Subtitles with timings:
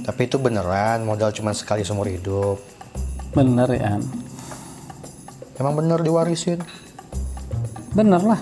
[0.00, 2.56] Tapi itu beneran modal cuma sekali seumur hidup.
[3.36, 4.00] Bener ya.
[5.60, 6.58] Emang bener diwarisin.
[7.92, 8.40] Bener lah.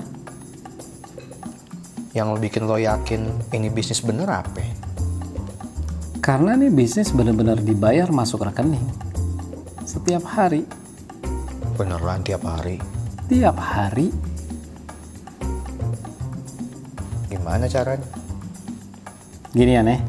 [2.14, 4.62] Yang bikin lo yakin ini bisnis bener apa?
[6.22, 8.84] Karena nih bisnis bener-bener dibayar masuk rekening.
[9.88, 10.62] Setiap hari.
[11.74, 12.78] Beneran tiap hari.
[13.26, 14.12] Tiap hari.
[17.32, 18.08] Gimana caranya?
[19.56, 20.00] Gini ya nih.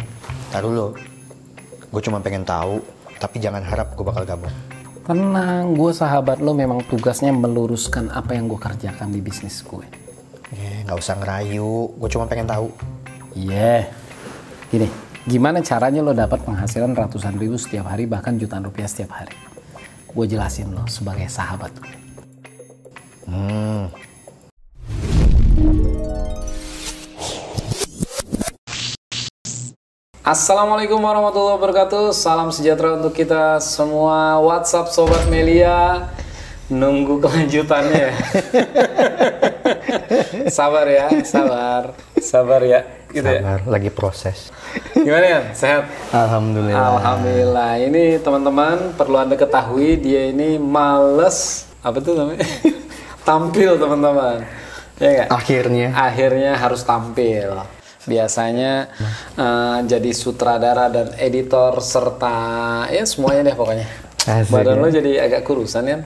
[0.52, 1.09] Ntar dulu.
[1.90, 2.82] Gue cuma pengen tahu,
[3.18, 4.54] tapi jangan harap gue bakal gabung.
[5.10, 9.82] Tenang, gue sahabat lo memang tugasnya meluruskan apa yang gue kerjakan di bisnis gue.
[10.54, 11.90] Ya, nggak usah ngerayu.
[11.98, 12.70] Gue cuma pengen tahu.
[13.34, 13.90] Iya.
[14.70, 14.86] Gini,
[15.26, 19.34] gimana caranya lo dapat penghasilan ratusan ribu setiap hari bahkan jutaan rupiah setiap hari?
[20.14, 21.94] Gue jelasin lo sebagai sahabat gue.
[23.30, 23.90] Hmm.
[30.30, 32.14] Assalamualaikum warahmatullahi wabarakatuh.
[32.14, 34.38] Salam sejahtera untuk kita semua.
[34.38, 36.06] WhatsApp Sobat Melia.
[36.70, 38.14] Nunggu kelanjutannya.
[40.54, 41.98] sabar ya, sabar.
[42.22, 42.86] Sabar ya.
[43.10, 43.42] Gitu ya.
[43.42, 44.54] Sabar, lagi proses.
[44.94, 45.42] Gimana ya?
[45.58, 45.90] Sehat?
[46.14, 46.78] Alhamdulillah.
[46.78, 47.72] Alhamdulillah.
[47.90, 52.46] Ini teman-teman perlu Anda ketahui dia ini males apa tuh namanya?
[53.26, 54.46] tampil teman-teman.
[55.02, 55.26] Ya?
[55.26, 55.90] Akhirnya.
[55.98, 57.66] Akhirnya harus tampil.
[58.08, 58.88] Biasanya
[59.36, 63.88] eh, jadi sutradara dan editor serta ya semuanya deh pokoknya.
[64.30, 64.82] Asik, Badan ya.
[64.84, 65.98] lo jadi agak kurusan ya.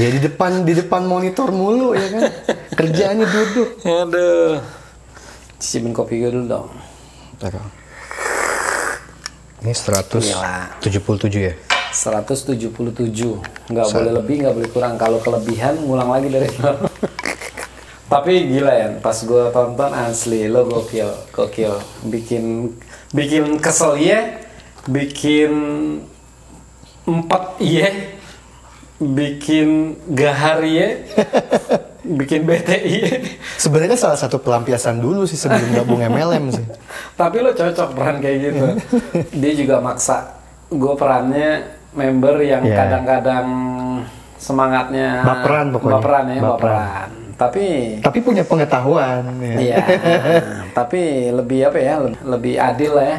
[0.00, 2.22] Ya di depan di depan monitor mulu ya kan.
[2.72, 3.68] Kerjaannya duduk.
[3.84, 4.56] Aduh.
[5.60, 6.68] Cicipin kopi gue dulu dong.
[7.36, 7.60] Taruh.
[9.60, 10.80] Ini 177
[11.36, 11.52] ya?
[11.92, 12.72] 177
[13.68, 16.48] nggak boleh lebih nggak boleh kurang kalau kelebihan ngulang lagi dari
[18.10, 22.74] tapi gila ya pas gue tonton asli lo gokil gokil bikin
[23.10, 24.42] bikin kesel ya
[24.84, 25.52] bikin
[27.02, 27.88] empat iya
[28.98, 29.68] bikin
[30.10, 31.06] gahar ya
[32.18, 33.22] bikin bete iya
[33.56, 36.64] Sebenarnya salah satu pelampiasan dulu sih sebelum gabung MLM sih.
[37.20, 38.66] tapi lo cocok peran kayak gitu
[39.40, 40.34] dia juga maksa
[40.66, 41.50] gue perannya
[41.92, 42.76] member yang Iya.
[42.76, 43.46] kadang-kadang
[44.36, 45.92] semangatnya Baperan pokoknya.
[45.92, 46.48] baperan ya Baperan.
[46.48, 49.24] baperan, tapi Tapi punya pengetahuan.
[49.40, 49.56] Ya.
[49.58, 49.76] iya
[50.76, 53.18] tapi lebih apa ya le- lebih adil lah ya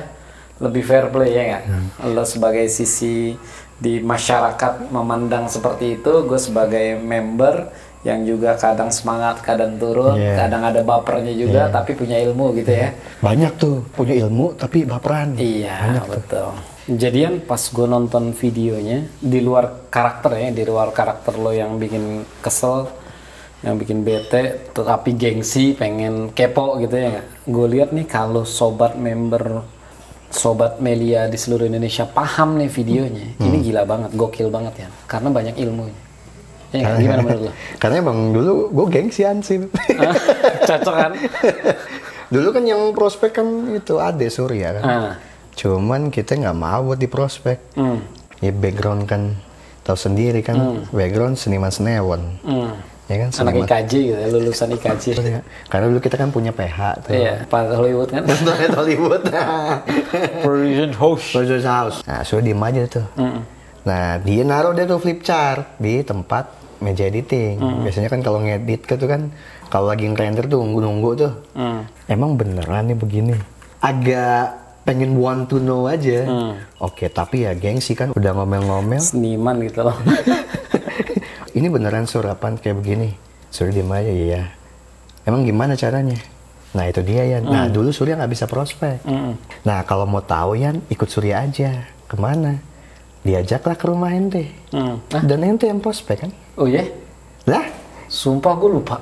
[0.62, 2.14] lebih fair play ya kan Hmm.
[2.14, 3.34] lo sebagai sisi
[3.76, 10.38] di masyarakat memandang seperti itu gue sebagai member yang juga kadang semangat kadang turun Iya.
[10.40, 15.34] kadang ada bapernya juga tapi punya ilmu gitu ya Banyak tuh punya ilmu tapi baperan.
[15.36, 16.50] Iya, betul.
[16.92, 22.04] Jadian pas gue nonton videonya di luar karakter ya, di luar karakter lo yang bikin
[22.42, 22.90] kesel,
[23.62, 27.22] yang bikin bete, tetapi gengsi, pengen kepo gitu ya?
[27.46, 29.62] Gue lihat nih kalau sobat member
[30.32, 35.28] sobat Melia di seluruh Indonesia paham nih videonya, ini gila banget, gokil banget ya, karena
[35.28, 36.12] banyak ilmunya.
[36.72, 36.98] Ya, nggak?
[37.04, 37.52] gimana menurut lo?
[37.84, 39.60] Karena emang dulu gue gengsian sih.
[40.72, 41.12] Cocok kan?
[42.34, 44.84] dulu kan yang prospek kan itu Ade Surya kan.
[44.88, 45.14] Ah.
[45.60, 47.76] Cuman kita nggak mau buat di prospek.
[47.76, 48.00] Hmm.
[48.40, 49.36] Ya background kan
[49.84, 52.40] tahu sendiri kan background seniman senewon.
[52.48, 52.80] Hmm.
[53.12, 53.68] Ya kan Anak.
[53.68, 55.06] IKJ gitu, ya, lulusan IKJ.
[55.20, 55.42] Ya.
[55.68, 57.12] Karena dulu kita kan punya PH tuh.
[57.12, 58.24] Iya, Pak Hollywood kan.
[58.48, 59.22] Planet Hollywood.
[60.40, 61.26] Production house.
[61.36, 61.98] Producer House.
[62.08, 63.06] Nah, suruh diem aja tuh.
[63.84, 66.48] Nah, dia naruh dia tuh flip chart di tempat
[66.80, 67.84] meja editing.
[67.84, 69.28] Biasanya kan kalau ngedit ke tuh kan,
[69.68, 71.34] kalau lagi ngerender tuh nunggu-nunggu tuh.
[71.52, 71.84] Hmm.
[72.08, 73.36] Emang beneran nih begini?
[73.84, 74.56] Agak
[74.88, 76.26] pengen want to know aja.
[76.80, 79.04] Oke, tapi ya gengsi kan udah ngomel-ngomel.
[79.04, 79.98] Seniman gitu loh.
[81.52, 83.10] Ini beneran surapan kayak begini.
[83.52, 84.44] Suruh diem aja ya.
[85.28, 86.16] Emang gimana caranya?
[86.72, 87.40] Nah itu dia ya.
[87.44, 89.04] Nah dulu Surya nggak bisa prospek.
[89.04, 89.36] Mm.
[89.68, 91.84] Nah kalau mau tahu Yan, ikut Surya aja.
[92.08, 92.64] Ke mana?
[93.22, 94.50] Diajaklah ke rumah ente.
[94.74, 94.98] Hmm.
[95.12, 96.32] Dan ente yang prospek kan?
[96.58, 96.82] Oh ya?
[97.46, 97.68] Lah,
[98.12, 99.00] Sumpah gue lupa.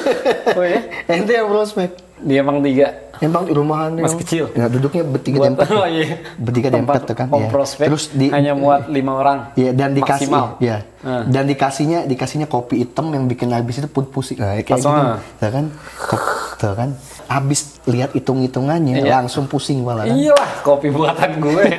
[0.58, 0.84] oh ya?
[1.08, 1.96] ente yang prospek.
[2.20, 2.92] Dia emang tiga.
[3.20, 4.44] Emang di rumahan Mas yang- kecil.
[4.50, 5.66] Nah, duduknya bertiga Buat empat.
[5.70, 6.06] oh iya.
[6.34, 7.28] Bertiga empat tuh kan.
[7.28, 7.48] Ya.
[7.78, 9.38] Terus di hanya muat lima orang.
[9.54, 10.56] Iya dan dikasih Maksimal.
[10.58, 10.80] ya.
[11.00, 11.28] Hmm.
[11.28, 14.36] Dan dikasihnya dikasihnya kopi hitam yang bikin habis itu pun pusing.
[14.36, 15.08] Nah, kayak Langsung, gitu.
[15.38, 15.64] Tuh kan?
[16.02, 16.90] Kop- Tuh kan?
[17.26, 19.10] Habis lihat hitung-hitungannya Iya.
[19.18, 20.12] langsung pusing malah kan.
[20.12, 21.64] Iyalah kopi buatan gue.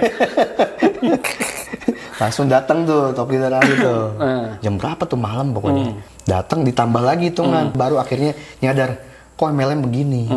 [2.18, 4.04] Langsung datang tuh topi terakhir tuh.
[4.22, 4.46] Hmm.
[4.60, 5.98] Jam berapa tuh malam pokoknya.
[6.24, 9.02] Datang ditambah lagi hitungan baru akhirnya nyadar
[9.34, 10.30] kok MLM begini.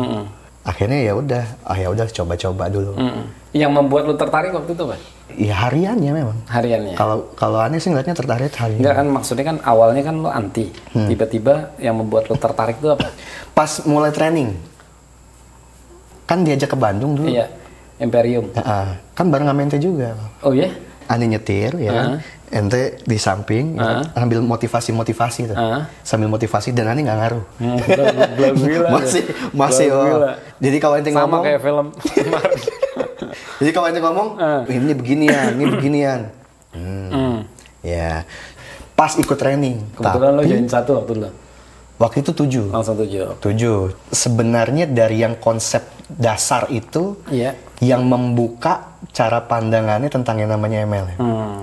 [0.65, 2.97] Akhirnya ya udah, ah ya udah coba-coba dulu.
[2.97, 3.23] Mm.
[3.53, 4.97] Yang membuat lu tertarik waktu itu apa?
[5.37, 6.37] Ya hariannya memang.
[6.49, 6.97] Hariannya.
[6.97, 8.81] Kalau kalau aneh sih ngeliatnya tertarik harian.
[8.81, 10.73] Enggak kan maksudnya kan awalnya kan lu anti.
[10.91, 13.13] Tiba-tiba yang membuat lu tertarik itu apa?
[13.53, 14.57] Pas mulai training,
[16.25, 17.29] kan diajak ke Bandung dulu.
[17.29, 17.45] Iya.
[18.01, 18.51] Imperium.
[18.59, 20.17] Ah, kan bareng sama ente juga.
[20.43, 20.67] Oh ya?
[21.05, 22.09] Ani nyetir ya kan.
[22.47, 24.05] Ente di samping kan?
[24.15, 25.55] ambil motivasi-motivasi tuh.
[25.55, 25.89] Ah.
[26.01, 27.43] Sambil motivasi dan Ani nggak ngaruh.
[27.57, 28.89] Hmm, belum- gila.
[28.91, 30.03] masih masih oh.
[30.03, 30.31] gila.
[30.57, 31.87] Jadi kalau ente Sama ngomong kayak film.
[33.59, 34.61] Jadi kalau ente ngomong Ah.
[34.67, 36.21] ini beginian, ini beginian.
[36.71, 37.09] Hmm.
[37.09, 37.37] Hmm.
[37.81, 38.23] Ya.
[38.93, 39.83] Pas ikut training.
[39.93, 41.29] Kebetulan lo Tapi join satu waktu dulu.
[41.95, 42.65] waktu itu tujuh.
[42.69, 43.27] Langsung tujuh.
[43.39, 43.79] Tujuh.
[44.09, 47.55] Sebenarnya dari yang konsep dasar itu Iya.
[47.81, 51.17] yang membuka cara pandangannya tentang yang namanya MLM.
[51.17, 51.59] Hmm.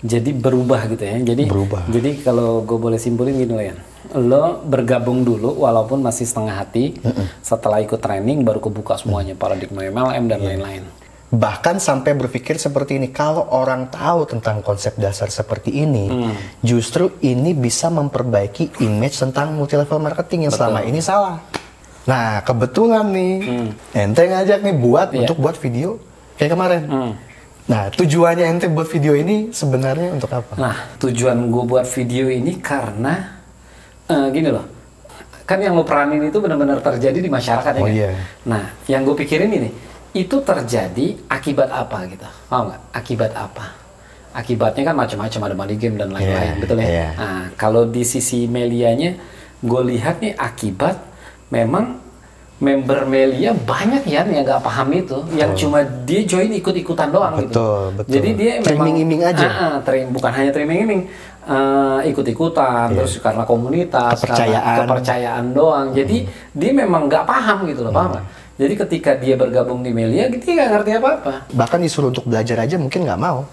[0.00, 1.20] Jadi berubah gitu ya.
[1.20, 1.84] Jadi Berubah.
[1.92, 3.76] Jadi kalau gue boleh simpulin gini loh ya.
[4.16, 6.96] Lo bergabung dulu walaupun masih setengah hati.
[7.44, 10.84] Setelah ikut training baru kebuka semuanya paradigma MLM dan lain-lain.
[11.30, 16.10] Bahkan sampai berpikir seperti ini, kalau orang tahu tentang konsep dasar seperti ini,
[16.58, 21.38] justru ini bisa memperbaiki image tentang multi level marketing yang selama ini salah.
[22.08, 23.34] Nah, kebetulan nih,
[23.94, 25.22] ente ngajak nih buat Iya.
[25.22, 26.02] untuk buat video
[26.34, 26.82] kayak kemarin.
[26.90, 27.12] Hmm.
[27.70, 30.58] Nah, tujuannya ente buat video ini sebenarnya untuk apa?
[30.58, 33.38] Nah, tujuan gue buat video ini karena
[34.10, 34.66] eh, gini loh,
[35.46, 37.94] kan yang lo peranin itu benar-benar terjadi di masyarakat ya Oh, kan?
[37.94, 38.10] iya.
[38.42, 39.70] Nah, yang gue pikirin ini,
[40.10, 42.26] itu terjadi akibat apa gitu?
[42.50, 42.82] Paham nggak?
[42.90, 43.66] Akibat apa?
[44.30, 46.86] Akibatnya kan macam-macam ada money game dan lain-lain, Iya, betul ya?
[46.86, 47.08] iya.
[47.14, 49.14] Nah, kalau di sisi Melianya,
[49.62, 50.98] gue lihat nih akibat
[51.50, 52.02] memang
[52.60, 57.56] member Melia banyak ya yang nggak paham itu, yang cuma dia join ikut-ikutan doang gitu.
[57.56, 58.12] Betul, betul.
[58.12, 59.46] Jadi dia memang Teriming-iming aja.
[59.48, 61.08] Ah, ah, terim- bukan hanya teriming-iming,
[61.42, 64.12] eh, ikut-ikutan, terus karena komunitas.
[64.14, 64.60] Kepercayaan.
[64.60, 64.76] Hmm.
[64.76, 65.86] karena kepercayaan doang.
[65.90, 66.16] Jadi
[66.52, 68.26] dia memang nggak paham gitu loh, paham nggak?
[68.60, 71.34] Jadi ketika dia bergabung di Melia, dia nggak ngerti apa-apa.
[71.48, 73.48] Bahkan disuruh untuk belajar aja mungkin nggak mau.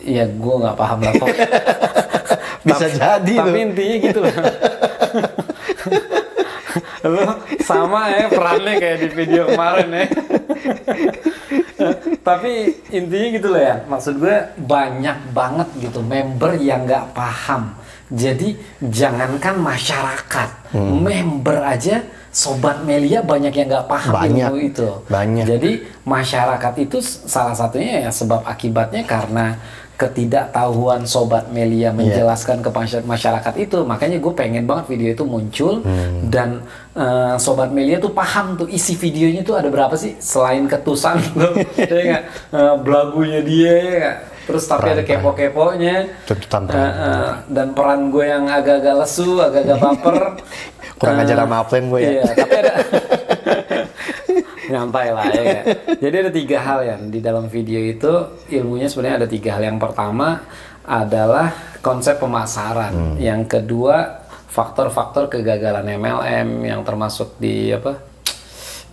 [0.00, 1.28] Iya, gue nggak paham lah kok.
[2.68, 3.64] Bisa Tapi- jadi Tapi loh.
[3.64, 4.34] intinya gitu loh.
[7.02, 10.06] Lo sama ya perannya kayak di video kemarin ya.
[12.20, 12.52] Tapi
[12.92, 13.76] intinya gitu loh ya.
[13.88, 17.72] Maksud gue banyak banget gitu member yang nggak paham.
[18.10, 20.98] Jadi jangankan masyarakat, Hmm.
[21.00, 24.50] member aja sobat Melia banyak yang nggak paham Banyak.
[24.50, 24.88] ilmu itu.
[25.06, 25.46] Banyak.
[25.46, 25.70] Jadi
[26.02, 29.58] masyarakat itu salah satunya ya sebab akibatnya karena
[30.00, 35.84] ketidaktahuan sobat Melia menjelaskan ke masy- masyarakat itu makanya gue pengen banget video itu muncul
[36.26, 36.64] dan
[36.94, 41.52] eh, sobat Melia tuh paham tuh isi videonya tuh ada berapa sih selain ketusan tuh
[41.90, 42.22] ya nggak?
[42.50, 44.18] Eh, belagunya dia ya nggak?
[44.40, 46.10] terus tapi ada kepo-keponya
[46.66, 46.90] peran.
[46.90, 50.16] eh, dan peran gue yang agak-agak lesu agak-agak baper
[50.98, 52.10] Kurang Eh, ajar sama upline gue ya.
[52.10, 52.72] Iya, tapi ada
[54.70, 55.42] nyantai lah ya.
[55.42, 55.64] kan?
[55.98, 58.12] Jadi ada tiga hal ya di dalam video itu
[58.48, 59.62] ilmunya sebenarnya ada tiga hal.
[59.66, 60.46] Yang pertama
[60.86, 61.50] adalah
[61.82, 63.18] konsep pemasaran.
[63.18, 67.98] Yang kedua faktor-faktor kegagalan MLM yang termasuk di apa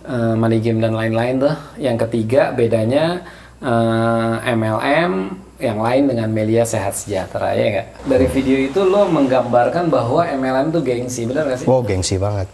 [0.04, 1.54] eh, money game dan lain-lain tuh.
[1.78, 3.22] Yang ketiga bedanya
[3.58, 5.12] eh, MLM
[5.58, 7.88] yang lain dengan Melia Sehat Sejahtera ya nggak?
[8.06, 11.66] Dari video itu lo menggambarkan bahwa MLM tuh gengsi, benar nggak sih?
[11.66, 12.46] Wow, gengsi banget.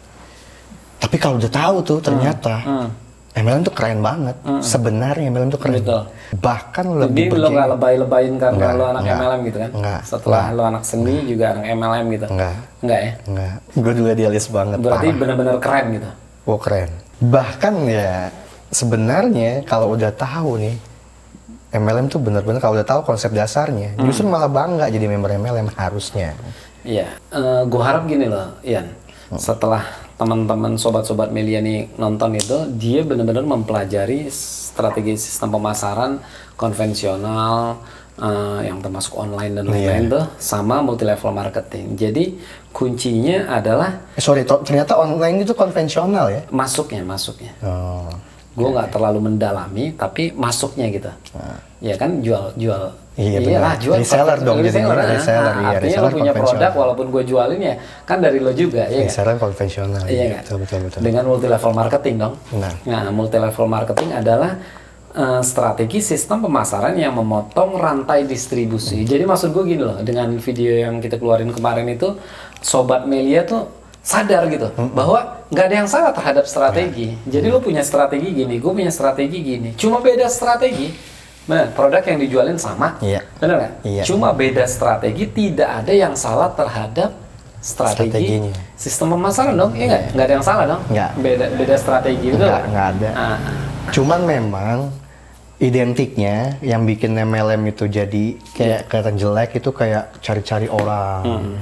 [0.97, 2.88] Tapi kalau udah tahu tuh ternyata Hmm.
[3.34, 4.36] MLM tuh keren banget.
[4.62, 5.82] Sebenarnya MLM tuh keren.
[5.82, 6.02] Betul.
[6.38, 7.50] Bahkan Jadi lebih lo bergengsi.
[7.50, 9.19] nggak lebay-lebayin karena Nggak, lo anak nggak.
[9.19, 9.70] MLM gitu kan?
[9.75, 10.00] Nggak.
[10.06, 12.26] Setelah lo anak seni juga anak MLM gitu?
[12.31, 12.54] Enggak.
[12.81, 13.12] Nggak ya?
[13.26, 13.54] Enggak.
[13.75, 14.78] Gue juga idealis banget.
[14.78, 16.08] Berarti benar-benar keren gitu?
[16.44, 16.90] Wow, keren.
[17.19, 18.12] Bahkan ya
[18.70, 20.76] sebenarnya kalau udah tahu nih
[21.75, 24.06] MLM tuh bener-bener kalau udah tahu konsep dasarnya, Hmm.
[24.06, 26.38] justru malah bangga jadi member MLM harusnya.
[26.85, 27.11] Iya.
[27.66, 28.92] gue harap gini loh, Ian.
[29.35, 29.82] Setelah
[30.14, 36.23] teman-teman sobat-sobat Melia nih nonton itu, dia benar-benar mempelajari strategi sistem pemasaran
[36.54, 37.83] konvensional
[38.18, 41.99] eh, yang termasuk online dan lain-lain tuh, sama multi level marketing.
[41.99, 42.25] Jadi
[42.71, 46.42] kuncinya adalah Eh, sorry, ternyata online itu konvensional ya?
[46.54, 47.52] masuknya, masuknya.
[47.62, 48.06] Oh.
[48.54, 51.11] gue nggak terlalu mendalami tapi masuknya gitu
[51.83, 52.94] ya kan jual jual.
[53.14, 53.78] Iya, Iyalah, benar.
[53.78, 55.06] jual Reseller dong jadinya, nah.
[55.06, 58.90] reseller, iya, artinya reseller lo punya produk walaupun gue jualin ya kan dari lo juga
[58.90, 59.06] ya?
[59.06, 60.02] Reseller konvensional.
[60.11, 60.99] iya Iya, betul, betul, betul.
[60.99, 62.73] dengan multi level marketing dong Benar.
[62.83, 64.52] nah multi level marketing adalah
[65.14, 70.75] eh, strategi sistem pemasaran yang memotong rantai distribusi jadi maksud gue gini loh dengan video
[70.75, 72.18] yang kita keluarin kemarin itu
[72.59, 73.71] sobat Melia tuh
[74.02, 77.16] sadar gitu bahwa nggak ada yang salah terhadap strategi.
[77.25, 79.73] Jadi lu punya strategi gini, gue punya strategi gini.
[79.80, 81.13] Cuma beda strategi.
[81.44, 82.96] Benar, produk yang dijualin sama.
[82.98, 83.20] Iya.
[83.36, 83.72] Benar nggak?
[83.84, 84.02] Iya.
[84.04, 87.12] Cuma beda strategi, tidak ada yang salah terhadap
[87.60, 88.52] strategi Strateginya.
[88.76, 90.02] sistem pemasaran dong, iya nggak?
[90.12, 90.82] Nggak ada yang salah dong.
[90.88, 91.10] Nggak.
[91.16, 92.36] Beda beda strategi itu.
[92.36, 93.08] Nggak, nggak ada.
[93.14, 93.38] Ah,
[93.88, 94.78] Cuman memang
[95.56, 101.56] identiknya yang bikin MLM itu jadi kayak kelihatan jelek itu kayak cari-cari orang.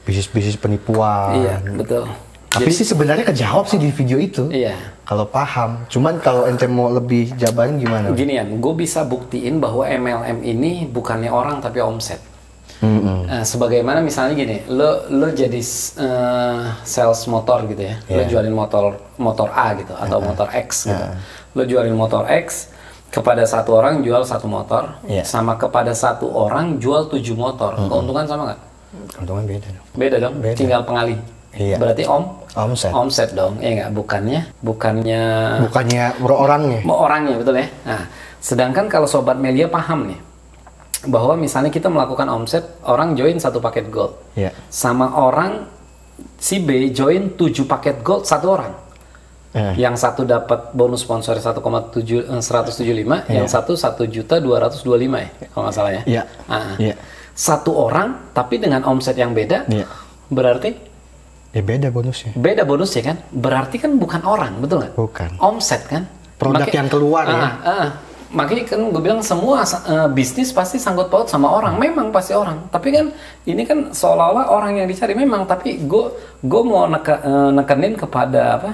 [0.00, 1.36] Bisnis-bisnis penipuan.
[1.36, 2.08] iya, betul.
[2.50, 4.50] Tapi sih sebenarnya kejawab sih di video itu.
[4.50, 4.74] Iya.
[5.06, 5.86] Kalau paham.
[5.86, 8.10] Cuman kalau ente mau lebih jabarin gimana?
[8.10, 12.18] Ginian, gue bisa buktiin bahwa MLM ini bukannya orang tapi omset.
[12.80, 13.28] Mm-mm.
[13.28, 15.60] Nah, sebagaimana misalnya gini, lo lo jadi
[16.00, 18.28] eh, sales motor gitu ya, lo Iya.
[18.32, 21.04] jualin motor motor A gitu atau motor X gitu.
[21.52, 22.72] Lo jualin motor X
[23.12, 25.28] kepada satu orang jual satu motor, Iya.
[25.28, 28.60] sama kepada satu orang jual tujuh motor, keuntungan sama nggak?
[29.12, 29.86] Keuntungan beda dong.
[29.94, 30.56] Beda dong, Beda.
[30.56, 31.20] tinggal pengalih.
[31.50, 31.76] Iya.
[31.78, 32.90] Berarti om Omset.
[32.90, 33.90] omset dong, ya nggak?
[33.94, 35.22] Bukannya bukannya
[35.66, 36.80] Bukannya orangnya.
[36.82, 37.66] mau orangnya betul ya.
[37.86, 38.06] Nah,
[38.38, 40.18] sedangkan kalau sobat Melia paham nih
[41.06, 44.52] bahwa misalnya kita melakukan omset orang join satu paket gold Iya.
[44.68, 45.64] sama orang
[46.36, 48.72] si B join 7 paket gold satu orang.
[49.50, 51.58] Eh, Yang satu dapat bonus sponsor 1,7
[52.22, 56.02] eh, 175, yang satu 1 juta 225 ya kalau nggak salah ya.
[56.06, 56.22] Iya.
[56.46, 56.74] Ah.
[56.78, 56.94] Iya.
[57.34, 59.66] Satu orang tapi dengan omset yang beda.
[59.66, 59.86] Iya.
[60.30, 60.89] Berarti
[61.50, 62.30] Ya beda bonusnya.
[62.38, 63.16] beda bonusnya kan?
[63.34, 64.94] Berarti kan bukan orang, betul nggak?
[64.94, 65.30] Bukan.
[65.42, 66.06] Omset kan?
[66.38, 67.34] Produk yang keluar ya?
[67.34, 67.88] Ah, ah, ah.
[68.30, 71.74] makanya kan gue bilang semua eh, bisnis pasti sangkut paut sama orang.
[71.76, 72.70] Memang pasti orang.
[72.70, 73.06] Tapi kan
[73.50, 75.44] ini kan seolah-olah orang yang dicari memang.
[75.44, 76.04] Tapi gue
[76.38, 78.70] gue mau neka, eh, nekenin kepada apa?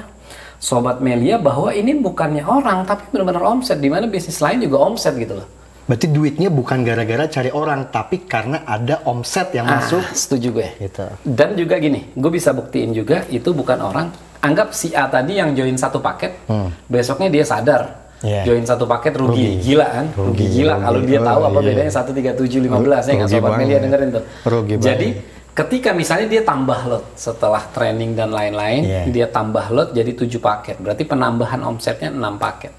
[0.60, 3.80] Sobat Melia bahwa ini bukannya orang tapi benar-benar omset.
[3.80, 5.48] Di mana bisnis lain juga omset gitu loh.
[5.86, 10.02] Berarti duitnya bukan gara-gara cari orang, tapi karena ada omset yang masuk.
[10.02, 10.68] Ah, setuju gue.
[10.82, 11.06] Gitu.
[11.22, 14.06] Dan juga gini, gue bisa buktiin juga itu bukan orang.
[14.42, 16.42] Anggap si A tadi yang join satu paket,
[16.86, 17.82] besoknya dia sadar.
[17.86, 18.26] Hmm.
[18.26, 18.42] Iya.
[18.48, 19.62] Join satu paket rugi, Rugi.
[19.62, 20.06] gila kan?
[20.10, 20.84] Rugi, Rugi, gila rugi.
[20.88, 22.72] kalau dia tahu apa bedanya 1, 3, 7, 15
[23.04, 23.82] ya nggak Rugi sobat Melia banget.
[23.84, 24.24] dengerin tuh.
[24.48, 25.08] Rugi Jadi
[25.52, 29.02] ketika misalnya dia tambah lot setelah training dan lain-lain, Iya.
[29.12, 30.76] dia tambah lot jadi 7 paket.
[30.80, 32.72] Berarti penambahan omsetnya 6 paket.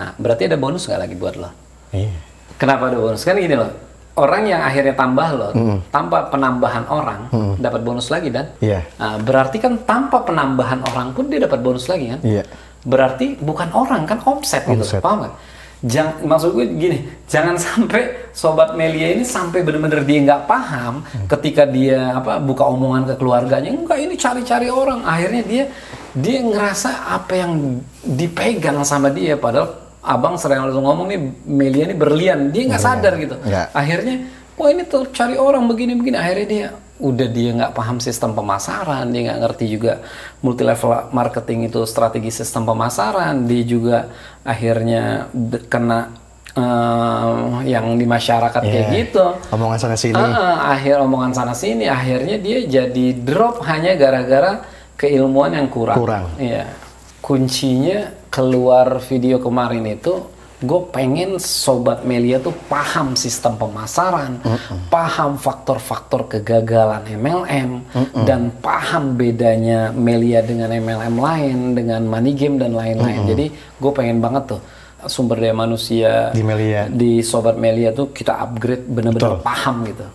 [0.00, 1.50] Nah, berarti ada bonus nggak lagi buat lo?
[1.92, 2.31] Iya.
[2.60, 3.22] Kenapa ada bonus?
[3.24, 3.70] Kan gini loh,
[4.16, 5.54] orang yang akhirnya tambah lot
[5.88, 7.20] tanpa penambahan orang
[7.56, 8.84] dapat bonus lagi dan Iya.
[9.00, 12.20] Nah, berarti kan tanpa penambahan orang pun dia dapat bonus lagi kan?
[12.20, 12.44] Iya.
[12.82, 15.00] Berarti bukan orang kan omset, gitu, Omset.
[15.00, 15.34] paham nggak?
[15.82, 21.66] Jangan, maksud gue gini, jangan sampai sobat Melia ini sampai bener-bener dia nggak paham ketika
[21.66, 25.64] dia apa buka omongan ke keluarganya, enggak ini cari-cari orang, akhirnya dia
[26.14, 31.94] dia ngerasa apa yang dipegang sama dia, padahal abang sering langsung ngomong nih Melia ini
[31.94, 33.70] berlian, dia nggak sadar gitu, Nggak.
[33.70, 34.16] akhirnya
[34.58, 36.66] wah ini tuh cari orang begini-begini, akhirnya dia
[36.98, 40.02] udah dia nggak paham sistem pemasaran, dia nggak ngerti juga
[40.38, 43.96] multi level marketing itu strategi sistem pemasaran, dia juga
[44.42, 45.26] akhirnya
[45.66, 46.14] kena
[46.52, 48.96] eh, yang di masyarakat kayak Iya.
[49.02, 49.24] gitu.
[49.50, 50.14] Omongan sana sini.
[50.14, 54.60] Ah, ah, akhir omongan sana sini, akhirnya dia jadi drop hanya gara-gara
[54.94, 55.96] keilmuan yang kurang.
[55.96, 56.28] Kurang.
[56.36, 56.68] Iya.
[57.24, 60.24] Kuncinya keluar video kemarin itu,
[60.62, 64.40] gue pengen sobat Melia tuh paham sistem pemasaran,
[64.88, 67.84] paham faktor-faktor kegagalan MLM,
[68.24, 73.28] dan paham bedanya Melia dengan MLM lain, dengan money game dan lain-lain.
[73.28, 74.60] Jadi gue pengen banget tuh
[75.10, 76.86] sumber daya manusia Di Melia.
[76.86, 80.06] di sobat Melia tuh kita upgrade bener-bener paham gitu.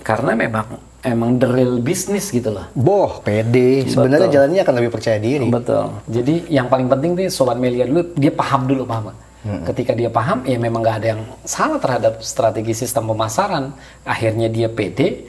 [0.00, 2.68] Karena memang emang the real business gitu loh.
[2.76, 3.88] Boh, pede.
[3.88, 5.48] Sebenarnya jalannya akan lebih percaya diri.
[5.48, 5.88] Betul.
[6.06, 9.10] Jadi yang paling penting tuh sobat Melia dulu dia paham dulu paham.
[9.10, 9.18] nggak?
[9.72, 13.72] Ketika dia paham ya memang nggak ada yang salah terhadap strategi sistem pemasaran.
[14.04, 15.24] Akhirnya dia pede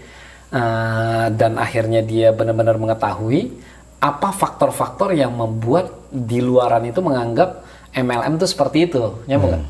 [0.51, 7.63] eh, dan akhirnya dia benar-benar mengetahui apa faktor-faktor yang membuat di luaran itu menganggap
[7.95, 9.23] MLM itu seperti itu.
[9.31, 9.63] Nyambung nggak?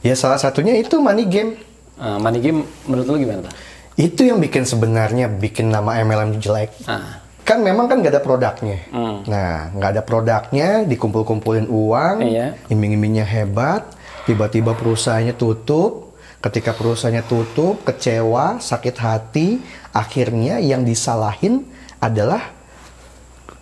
[0.00, 1.60] Ya salah satunya itu money game.
[2.00, 3.52] Eh, money game menurut lu gimana tuh?
[3.94, 6.72] Itu yang bikin sebenarnya bikin nama MLM jelek.
[6.84, 7.20] Ah.
[7.42, 8.78] Kan memang kan nggak ada produknya.
[9.26, 12.54] Nah, nggak ada produknya, dikumpul-kumpulin uang, Iya.
[12.70, 13.82] iming-imingnya hebat,
[14.24, 16.14] tiba-tiba perusahaannya tutup.
[16.38, 19.58] Ketika perusahaannya tutup, kecewa, sakit hati,
[19.90, 21.66] akhirnya yang disalahin
[21.98, 22.50] adalah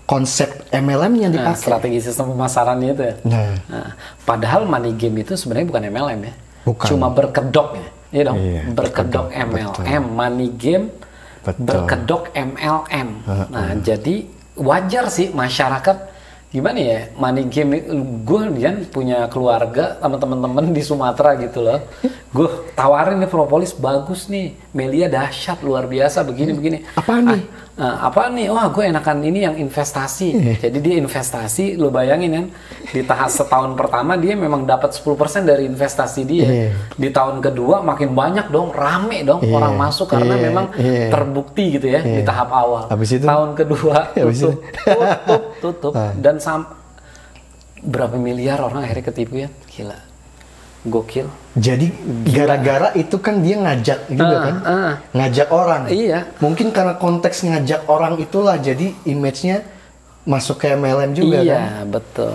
[0.04, 1.60] konsep MLM yang Nah, dipakai.
[1.60, 3.14] strategi sistem pemasarannya itu ya.
[3.25, 3.88] Nah, Nah,
[4.25, 6.34] padahal money game itu sebenarnya bukan MLM ya.
[6.66, 6.87] Bukan.
[6.90, 7.88] Cuma berkedok ya.
[8.10, 8.38] Iya dong.
[8.42, 10.90] Iya, berkedok MLM, money game
[11.46, 11.64] Betul.
[11.66, 13.08] berkedok MLM.
[13.54, 14.26] Nah, jadi
[14.58, 15.96] wajar sih masyarakat
[16.50, 17.78] gimana ya money game
[18.26, 21.78] gue Dian punya keluarga sama teman-teman di Sumatera gitu loh
[22.35, 27.42] gue tawarin nih propolis bagus nih Melia dahsyat luar biasa begini begini Apaan nih?
[27.80, 28.52] Ah, apa nih?
[28.52, 30.37] Wah, gue enakan ini yang investasi.
[30.61, 32.47] Jadi dia investasi, lo bayangin kan,
[32.92, 36.45] di tahap setahun pertama dia memang dapat 10% dari investasi dia.
[36.45, 36.71] Iya.
[36.92, 41.09] Di tahun kedua makin banyak dong, rame dong Iya, orang masuk karena iya, memang iya.
[41.09, 42.85] terbukti gitu ya di tahap awal.
[42.92, 43.25] Habis itu?
[43.25, 43.97] tahun kedua
[44.28, 46.10] Habis tutup, tutup, tutup, Ah.
[46.16, 46.66] dan sam
[47.80, 49.48] berapa miliar orang akhirnya ketipu ya?
[49.66, 49.98] Gila.
[50.80, 51.28] Gokil.
[51.54, 51.92] Jadi
[52.24, 54.94] gara-gara itu kan dia ngajak juga Ah, kan, ah.
[55.12, 55.82] ngajak orang.
[55.92, 56.24] Iya.
[56.40, 59.60] Mungkin karena konteks ngajak orang itulah jadi image-nya
[60.24, 61.44] masuk ke MLM juga kan.
[61.44, 62.32] iya, betul.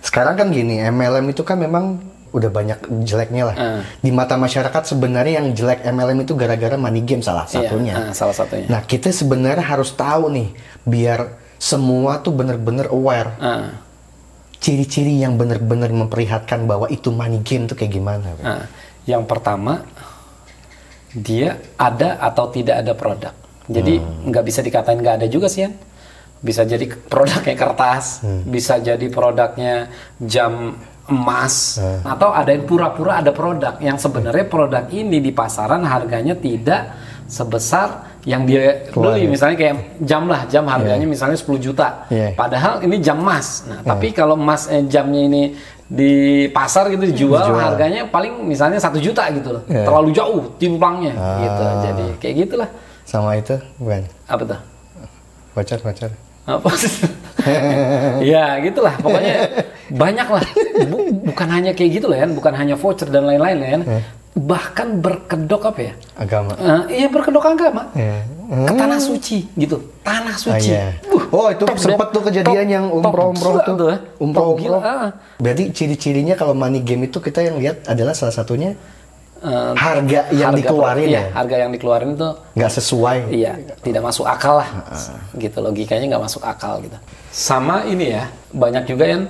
[0.00, 1.98] Sekarang kan gini, MLM itu kan memang
[2.30, 3.56] udah banyak jeleknya lah.
[3.58, 3.80] Ah.
[3.98, 7.98] Di mata masyarakat sebenarnya yang jelek MLM itu gara-gara money game salah satunya.
[7.98, 8.70] Iya, ah, salah satunya.
[8.70, 10.54] Nah, kita sebenarnya harus tahu nih,
[10.86, 13.30] biar semua tuh bener-bener aware.
[13.36, 13.68] Ah,
[14.60, 18.28] Ciri-ciri yang bener-bener memperlihatkan bahwa itu money game tuh kayak gimana?
[18.40, 18.64] Ah.
[19.08, 19.80] yang pertama
[21.16, 23.34] dia ada atau tidak ada produk.
[23.66, 25.70] Jadi nggak bisa dikatain nggak ada juga sih ya.
[26.40, 29.88] Bisa jadi produknya kertas, bisa jadi produknya
[30.20, 30.76] jam
[31.08, 36.94] emas, atau ada yang pura-pura ada produk yang sebenarnya produk ini di pasaran harganya tidak
[37.26, 39.24] sebesar yang dia beli.
[39.26, 39.74] Misalnya kayak
[40.04, 42.04] jam lah, jam harganya misalnya 10 juta.
[42.12, 42.36] Iya.
[42.36, 43.64] Padahal ini jam emas.
[43.64, 45.42] Nah, tapi kalau emas eh, jamnya ini
[45.90, 47.58] di pasar gitu dijual Dijual.
[47.58, 49.62] harganya paling misalnya satu juta gitu loh.
[49.66, 49.88] Iya.
[49.88, 51.62] Terlalu jauh timpangnya gitu.
[51.62, 51.80] Ah.
[51.82, 52.68] Jadi kayak gitulah.
[53.08, 54.04] Sama itu, bukan?
[54.28, 54.60] Apa tuh?
[55.50, 56.10] Pacar-pacar.
[56.46, 56.70] Apa?
[58.32, 59.34] ya gitulah pokoknya
[60.02, 60.44] banyak lah
[60.88, 63.78] Bu- bukan hanya kayak gitu loh ya bukan hanya voucher dan lain-lain ya
[64.30, 66.54] bahkan berkedok apa ya Agama.
[66.54, 68.22] Eh, iya berkedok agama Iya.
[68.62, 70.94] ke tanah suci gitu tanah Ah, suci iya.
[71.04, 73.74] Uh, oh itu sempat tuh kejadian Top- yang umroh-umroh tuh.
[73.74, 73.98] tuh, ya.
[74.16, 74.56] Umroh-umroh.
[74.56, 75.10] gila, ah.
[75.36, 78.78] Berarti ciri-cirinya kalau money game itu kita yang lihat adalah salah satunya
[79.40, 83.18] Eh, harga yang harga- dikeluarin iya, ya, harga yang dikeluarin tuh nggak sesuai.
[83.32, 84.68] Iya, tidak masuk akal lah,
[85.34, 86.92] gitu logikanya nggak masuk akal gitu.
[87.32, 89.22] Sama ini ya, banyak juga yang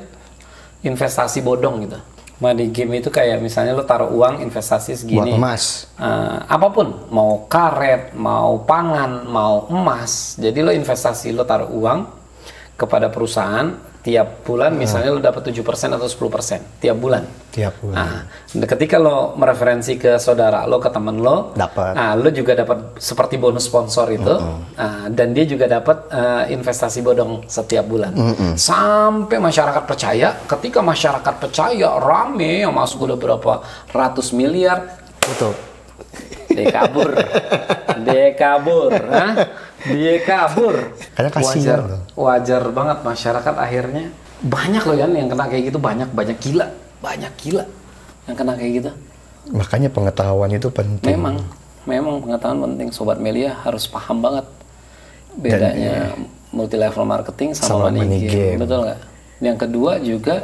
[0.83, 1.95] investasi bodong gitu.
[2.41, 5.93] Money game itu kayak misalnya lo taruh uang investasi Buat segini, emas.
[6.01, 10.41] Eh, apa pun, mau karet, mau pangan, mau emas.
[10.41, 12.01] Jadi lo investasi, lo taruh uang
[12.81, 15.61] kepada perusahaan tiap bulan, misalnya lo dapat 7%
[15.93, 17.21] atau 10% tiap bulan.
[17.53, 17.97] Tiap bulan.
[18.01, 18.23] Nah,
[18.65, 21.93] ketika lo mereferensi ke saudara lo, ke temen lo, Dapat.
[21.93, 24.35] nah, lo juga dapat seperti bonus sponsor itu,
[24.81, 28.17] Nah, dan dia juga dapat eh, investasi bodong setiap bulan.
[28.57, 33.53] Sampai masyarakat percaya, ketika masyarakat percaya, rame yang masuk udah berapa
[33.93, 35.53] ratus miliar, Betul.
[36.49, 37.11] dia kabur,
[38.09, 39.33] dia kabur, Hah?
[39.89, 40.93] Dia kabur.
[41.17, 42.03] Karena kasihan wajar, loh.
[42.17, 44.05] wajar banget masyarakat akhirnya
[44.41, 46.67] banyak loh kan yang kena kayak gitu banyak banyak gila,
[47.01, 47.65] banyak gila
[48.29, 48.91] yang kena kayak gitu.
[49.51, 51.17] Makanya pengetahuan itu penting.
[51.17, 51.37] Memang,
[51.89, 52.89] memang pengetahuan penting.
[52.93, 54.47] Sobat Melia harus paham banget
[55.35, 56.13] bedanya
[56.51, 57.71] multi level marketing sama, iya.
[57.71, 58.31] Sama money, money game.
[58.31, 58.59] game.
[58.61, 59.01] Betul nggak?
[59.41, 60.37] Yang kedua juga,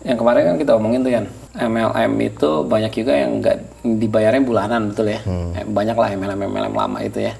[0.00, 1.24] yang kemarin kan kita omongin tuh kan,
[1.60, 5.20] MLM itu banyak juga yang nggak dibayarnya bulanan, betul ya?
[5.26, 5.52] Hmm.
[5.52, 7.36] Eh, Banyak lah MLM MLM lama itu ya.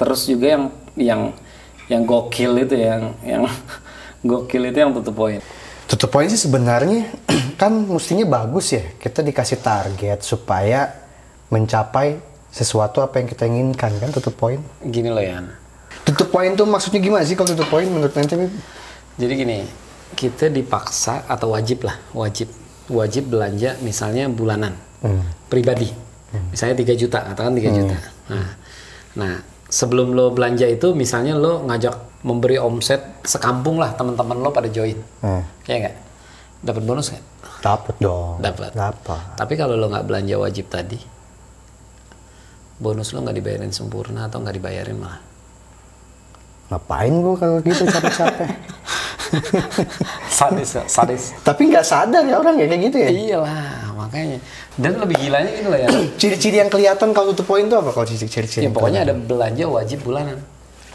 [0.00, 0.64] Terus juga yang
[0.96, 1.20] yang
[1.88, 3.42] yang gokil itu yang yang
[4.30, 5.40] gokil itu yang tutup poin.
[5.88, 7.12] Tutup poin sih sebenarnya
[7.60, 8.84] kan mestinya bagus ya.
[8.96, 10.88] Kita dikasih target supaya
[11.48, 14.60] mencapai sesuatu apa yang kita inginkan kan tutup poin.
[14.80, 15.44] Gini loh ya.
[16.08, 18.36] Tutup poin tuh maksudnya gimana sih kalau tutup poin menurut nanti?
[19.18, 19.58] Jadi gini,
[20.14, 22.48] kita dipaksa atau wajib lah, wajib
[22.88, 24.72] wajib belanja misalnya bulanan
[25.46, 25.92] pribadi,
[26.48, 27.96] misalnya 3 juta, katakan 3 juta.
[28.32, 28.48] Nah,
[29.14, 29.32] nah
[29.68, 34.96] sebelum lo belanja itu, misalnya lo ngajak memberi omset sekampung lah teman-teman lo pada join,
[35.22, 35.44] Hmm.
[35.68, 35.96] ya nggak?
[36.64, 37.24] Dapat bonus nggak?
[37.62, 38.42] Dapat dong.
[38.42, 38.70] Dapat.
[38.74, 39.22] Dapat.
[39.38, 40.98] Tapi kalau lo nggak belanja wajib tadi,
[42.78, 45.22] bonus lo nggak dibayarin sempurna atau nggak dibayarin malah.
[46.68, 48.48] Ngapain gua kalau gitu capek-capek?
[50.38, 51.22] sadis, sadis.
[51.40, 53.08] Tapi nggak sadar ya orang ya kayak gitu ya.
[53.08, 54.38] Iyalah, makanya.
[54.78, 55.88] Dan lebih gilanya gitu loh ya.
[56.20, 58.66] Ciri-ciri yang kelihatan kalau tutup poin itu apa kalau ciri-ciri?
[58.66, 60.38] Ya, pokoknya ada belanja wajib bulanan.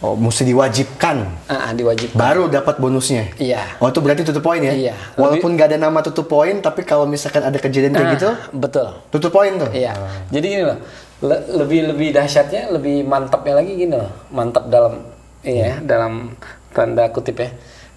[0.04, 1.48] Oh, mesti diwajibkan.
[1.48, 2.20] Ah, diwajibkan.
[2.20, 3.32] Baru dapat bonusnya.
[3.40, 3.80] Iya.
[3.80, 4.76] Oh, itu berarti tutup poin ya?
[4.76, 4.94] Iya.
[5.16, 8.88] Walaupun nggak ada nama tutup poin, tapi kalau misalkan ada kejadian kayak Ah, gitu, Betul.
[9.16, 9.72] tutup poin tuh.
[9.72, 9.96] Iya.
[10.28, 10.76] Jadi gini loh.
[11.24, 14.12] le- lebih lebih dahsyatnya, lebih mantapnya lagi gini loh.
[14.28, 15.08] Mantap dalam
[15.40, 16.36] iya, dalam
[16.76, 17.48] tanda kutip ya.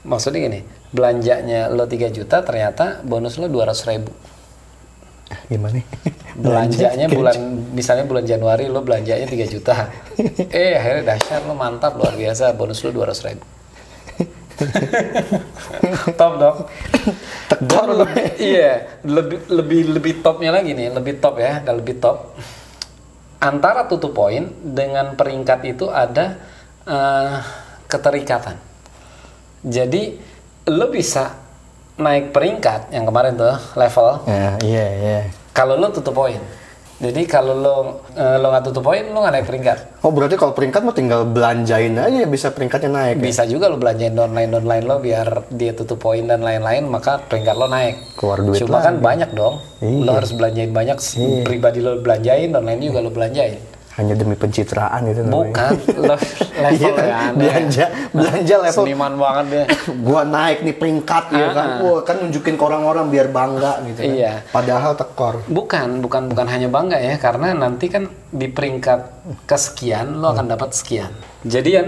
[0.07, 0.61] Maksudnya gini,
[0.95, 4.11] belanjanya lo 3 juta ternyata bonus lo 200 ribu.
[5.51, 5.83] Gimana?
[6.47, 7.39] Belanjanya bulan
[7.75, 9.91] misalnya bulan Januari lo belanjanya 3 juta.
[10.55, 13.45] eh akhirnya dahsyat lo mantap luar biasa bonus lo 200 ribu.
[16.19, 16.59] Top dong.
[17.47, 22.35] Tekor lebih, iya, lebih lebih lebih topnya lagi nih, lebih top ya, dan lebih top.
[23.39, 26.41] Antara tutup poin dengan peringkat itu ada
[26.89, 27.37] eh,
[27.87, 28.66] keterikatan.
[29.67, 30.15] Jadi
[30.71, 31.35] lo bisa
[31.99, 35.21] naik peringkat yang kemarin tuh level Ya, iya, iya.
[35.51, 36.39] kalau lo tutup poin.
[36.97, 37.77] Jadi kalau lo
[38.17, 39.79] eh, lo nggak tutup poin lo nggak naik peringkat.
[40.01, 43.17] Oh, berarti kalau peringkat mah tinggal belanjain aja ya bisa peringkatnya naik.
[43.21, 43.25] ya?
[43.27, 47.53] Bisa juga lo belanjain online online lo biar dia tutup poin dan lain-lain maka peringkat
[47.53, 48.17] lo naik.
[48.17, 49.61] Keluar duit Cuma kan banyak dong.
[49.85, 50.05] Iya.
[50.09, 50.97] Lo harus belanjain banyak.
[51.45, 53.76] Pribadi lo belanjain, online juga lo belanjain.
[53.97, 55.33] Hanya demi pencitraan itu namanya.
[55.33, 56.21] Bukan, le-
[56.57, 57.07] Iya level kan?
[57.07, 59.65] ya belanja belanja level Seniman banget dia.
[60.07, 64.13] gua naik nih peringkat ya kan wah kan nunjukin ke orang-orang biar bangga gitu kan
[64.15, 64.33] Iya.
[64.49, 69.01] padahal tekor Bukan, bukan bukan hanya bangga ya, karena nanti kan di peringkat
[69.45, 71.13] kesekian lo akan dapat sekian.
[71.43, 71.87] Jadi kan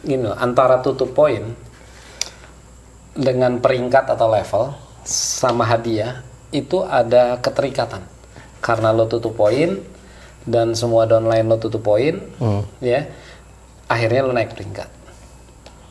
[0.00, 1.50] gini loh, antara tutup poin
[3.12, 4.64] dengan peringkat atau level
[5.02, 8.02] sama hadiah itu ada keterikatan.
[8.58, 9.80] Karena lo tutup poin
[10.46, 12.20] dan semua downline lo tutup poin,
[12.80, 13.08] ya,
[13.88, 14.88] akhirnya lo naik peringkat.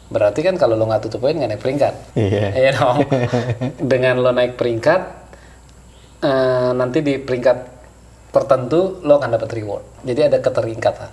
[0.09, 1.93] Berarti kan kalau lo nggak tutup poin nggak naik peringkat.
[2.17, 2.47] Iya.
[2.65, 2.97] Iya dong.
[3.77, 5.01] Dengan lo naik peringkat,
[6.25, 7.57] eh, nanti di peringkat
[8.33, 9.85] tertentu lo akan dapat reward.
[10.05, 11.11] Jadi ada keteringkatan.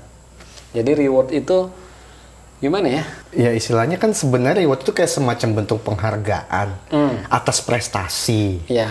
[0.73, 1.69] Jadi reward itu
[2.57, 3.05] gimana ya?
[3.37, 6.73] ya istilahnya kan sebenarnya reward itu kayak semacam bentuk penghargaan
[7.29, 8.89] atas prestasi Ya,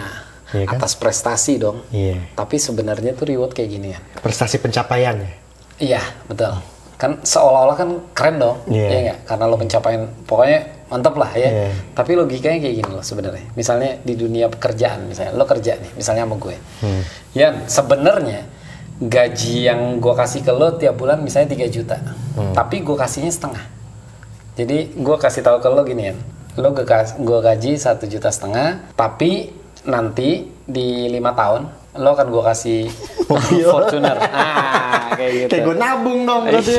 [0.55, 0.77] Iya kan?
[0.77, 1.83] atas prestasi dong.
[1.89, 3.99] iya Tapi sebenarnya tuh reward kayak gini ya.
[4.19, 5.31] prestasi pencapaian ya
[5.75, 6.55] Iya, betul.
[6.95, 8.87] Kan seolah-olah kan keren dong, Iya.
[8.87, 9.19] iya nggak?
[9.27, 11.49] Karena lo pencapaian, pokoknya mantap lah ya.
[11.51, 11.69] Iya.
[11.91, 13.43] Tapi logikanya kayak gini loh sebenarnya.
[13.51, 16.55] Misalnya di dunia pekerjaan, misalnya lo kerja nih, misalnya sama gue.
[16.79, 17.03] Hmm.
[17.35, 18.47] Yan, sebenarnya
[18.95, 21.99] gaji yang gue kasih ke lo tiap bulan misalnya 3 juta,
[22.33, 22.55] Hmm.
[22.55, 23.65] tapi gue kasihnya setengah.
[24.55, 26.15] Jadi gue kasih tahu ke lo gini ya,
[26.55, 29.51] lo gue gaji satu juta setengah, tapi
[29.85, 30.29] nanti
[30.65, 32.81] di lima tahun lo akan gue kasih
[33.71, 34.17] Fortuner.
[34.19, 35.49] Ah, kayak gitu.
[35.49, 36.75] kayak gue nabung dong berarti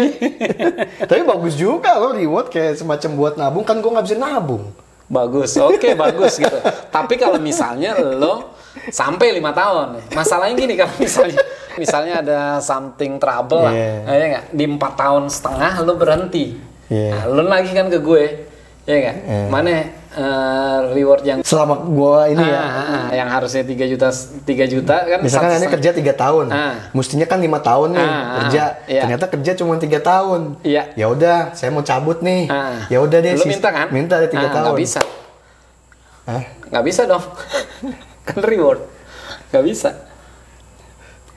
[1.08, 4.64] tapi bagus juga loh reward kayak semacam buat nabung kan gue nggak bisa nabung
[5.06, 6.58] Bagus, oke bagus gitu.
[6.90, 8.58] Tapi kalau misalnya lo
[8.90, 11.38] sampai lima tahun, masalahnya gini kalau misalnya
[11.78, 14.02] misalnya ada something trouble lah, Iya.
[14.02, 14.44] ya nggak?
[14.50, 16.58] Di empat tahun setengah lo berhenti,
[16.90, 17.10] Iya.
[17.14, 18.45] nah, lo lagi kan ke gue,
[18.86, 19.16] ya nggak?
[19.46, 19.70] Mana
[20.16, 24.46] eh, reward yang selama gue ini ya Ah, ah, ah, yang harusnya 3 juta 3
[24.64, 26.88] juta kan misalkan ini kerja tiga tahun Ah.
[26.90, 29.02] mestinya kan lima tahun nih Ah, ah, kerja iya.
[29.02, 30.94] ternyata kerja cuma tiga tahun Iya.
[30.94, 32.86] ya udah saya mau cabut nih Ah.
[32.86, 33.90] ya udah deh sis- minta kan?
[33.90, 35.00] minta deh tiga Ah, tahun Nggak bisa,
[36.24, 36.42] Hah?
[36.66, 37.24] nggak bisa dong.
[38.26, 38.80] kan reward,
[39.48, 39.90] nggak bisa.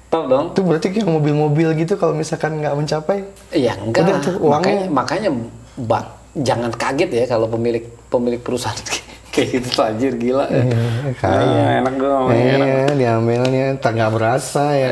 [0.08, 0.46] Tahu dong?
[0.50, 4.86] itu berarti kayak mobil-mobil gitu kalau misalkan nggak mencapai Iya enggak Udah tuh, uangnya.
[4.86, 5.30] Makanya makanya
[5.78, 6.06] Mbak
[6.40, 8.76] jangan kaget ya kalau pemilik pemilik perusahaan
[9.34, 10.46] kayak gitu tuh anjir gila.
[10.48, 10.64] ya.
[11.16, 12.28] kaya Ah, enak dong.
[12.28, 12.66] enak.
[12.66, 14.88] Iya, diambilnya tak nggak berasa ya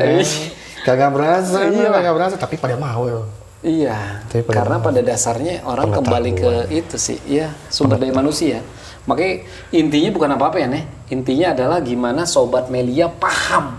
[0.80, 1.90] kagak berasa Iya.
[1.90, 3.20] kagak berasa tapi pada mau ya
[3.58, 4.22] Iya.
[4.24, 8.62] Tapi pada Karena pada dasarnya orang kembali ke itu sih, ya sumber daya manusia.
[9.02, 9.42] Makanya
[9.74, 10.84] intinya bukan apa-apa ya nih.
[11.10, 13.74] Intinya adalah gimana sobat Melia paham.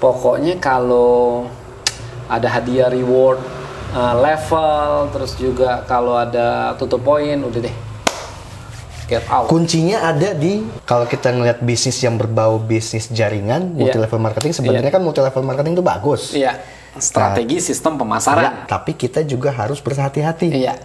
[0.00, 1.44] Pokoknya kalau
[2.24, 3.44] ada hadiah reward
[3.94, 7.76] uh, level, terus juga kalau ada tutup poin, udah deh.
[9.04, 9.52] Get out.
[9.52, 14.88] kuncinya ada di kalau kita ngelihat bisnis yang berbau bisnis jaringan multi level marketing sebenarnya
[14.88, 16.56] kan multi level marketing itu bagus Iya.
[16.96, 18.40] Strategi sistem pemasaran.
[18.40, 20.80] Ya, tapi kita juga harus berhati-hati Iya.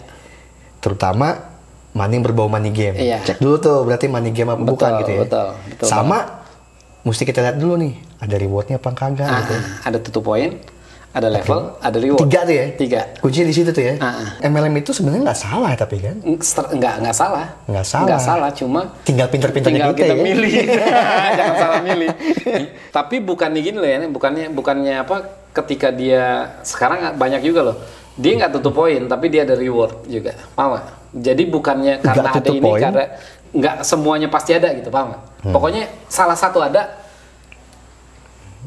[0.80, 1.48] terutama
[1.92, 3.24] money yang berbau money game Iya.
[3.24, 6.18] cek dulu tuh berarti money game apa Betul, bukan gitu ya betul, betul sama
[7.02, 10.60] mesti kita lihat dulu nih ada rewardnya apa enggak Ah, gitu ada tutup poin,
[11.10, 12.22] ada level, ada reward.
[12.24, 13.02] tiga tuh ya Tiga.
[13.18, 17.16] kuncinya di situ tuh ya Ah, MLM itu sebenarnya nggak salah tapi kan nggak nggak
[17.16, 18.06] salah Nggak salah.
[18.06, 20.54] nggak salah cuma tinggal pinter-pinternya tinggal kita, kita ya milih
[21.38, 22.10] jangan salah milih
[22.90, 25.16] tapi bukan gini loh ya bukannya bukannya apa
[25.52, 26.24] ketika dia
[26.62, 27.78] sekarang banyak juga loh
[28.14, 30.86] dia nggak tutup poin tapi dia ada reward juga paham nggak?
[31.16, 32.82] jadi bukannya karena ada ini poin?
[32.82, 33.04] karena
[33.50, 35.22] nggak semuanya pasti ada gitu paham nggak?
[35.50, 37.09] pokoknya salah satu ada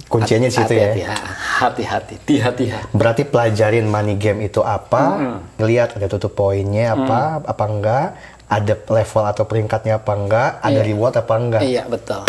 [0.08, 6.06] kuncinya di situ ya hati-hati hati-hati hati-hati Berarti pelajarin money game itu apa, ngelihat ada
[6.06, 8.06] tutup poinnya apa, apa enggak,
[8.46, 10.84] ada level atau peringkatnya apa enggak, ada Iya.
[10.84, 11.62] reward apa enggak.
[11.64, 12.22] Iya betul.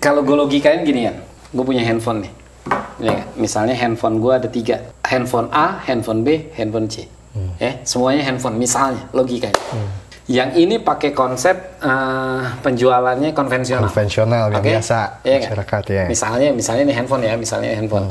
[0.00, 1.12] Kalau gue logikain gini ya,
[1.52, 2.32] gue punya handphone nih.
[2.96, 7.04] Ya, misalnya handphone gue ada tiga, handphone A, handphone B, handphone C.
[7.60, 8.56] Ya, semuanya handphone.
[8.56, 9.52] Misalnya logikanya.
[10.26, 13.86] Yang ini pakai konsep eh, penjualannya konvensional.
[13.86, 14.70] Konvensional, yang Oke?
[14.74, 15.50] biasa, Iya nggak?
[15.54, 16.04] masyarakat, ya.
[16.10, 18.10] Misalnya, misalnya ini handphone ya, misalnya handphone.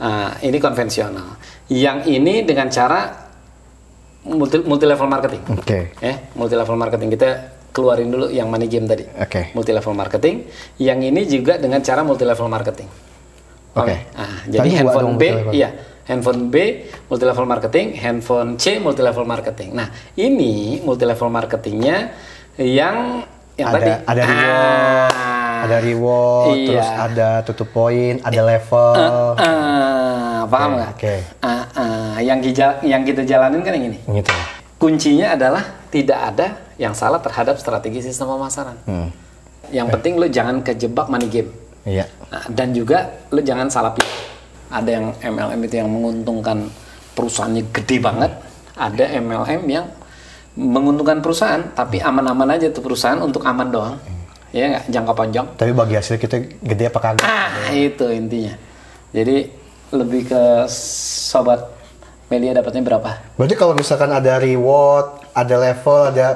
[0.00, 1.36] Ah, ini konvensional.
[1.68, 3.12] Yang ini dengan cara
[4.24, 5.42] multi, multi level marketing.
[5.52, 5.92] Oke.
[6.00, 7.28] Ya, multi level marketing kita
[7.76, 9.04] keluarin dulu yang money game tadi.
[9.20, 9.52] Oke.
[9.52, 10.48] Multi level marketing.
[10.80, 12.88] Yang ini juga dengan cara multi level marketing.
[13.76, 13.96] Oke.
[14.16, 15.70] Ah, Tadi jadi handphone B, iya,
[16.10, 16.54] handphone B
[17.06, 19.78] multi level marketing, handphone C multi level marketing.
[19.78, 19.86] Nah,
[20.18, 22.10] ini multi level marketingnya
[22.58, 23.22] yang
[23.54, 26.66] yang Ada tadi ada reward, Ah, ada reward, iya.
[26.66, 29.36] terus ada tutup poin, ada level.
[29.38, 30.90] Ah, paham Oke, nggak?
[30.96, 31.14] oke.
[31.44, 33.98] Ah, ah, yang kita yang kita jalanin kan yang ini.
[34.02, 34.32] Gitu.
[34.80, 35.60] Kuncinya adalah
[35.92, 36.46] tidak ada
[36.80, 38.80] yang salah terhadap strategi sistem pemasaran.
[38.88, 39.12] Hmm.
[39.68, 41.52] Yang penting lu jangan kejebak money game.
[41.84, 42.08] Iya.
[42.32, 44.39] Nah, dan juga lu jangan salah pilih.
[44.70, 46.70] Ada yang MLM itu yang menguntungkan
[47.18, 48.32] perusahaannya gede banget,
[48.78, 49.86] ada MLM yang
[50.54, 53.96] menguntungkan perusahaan, tapi aman-aman aja tuh perusahaan untuk aman doang.
[54.50, 55.46] Ya nggak jangka panjang.
[55.54, 57.26] Tapi bagi hasil kita gede apa kagak?
[57.26, 58.54] Ah, itu intinya.
[59.14, 59.46] Jadi
[59.90, 61.70] lebih ke sobat
[62.30, 63.10] media dapatnya berapa?
[63.38, 66.26] Berarti kalau misalkan ada reward, ada level, ada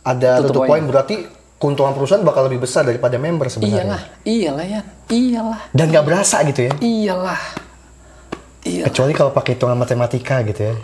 [0.00, 1.28] ada Tutup tutup poin, berarti
[1.60, 3.84] keuntungan perusahaan bakal lebih besar daripada member sebenarnya.
[3.84, 6.72] Iyalah, iyalah ya, iyalah, Dan nggak berasa gitu ya.
[6.80, 7.40] iyalah,
[8.68, 8.84] iya.
[8.92, 10.74] Kecuali kalau pakai hitungan matematika gitu ya.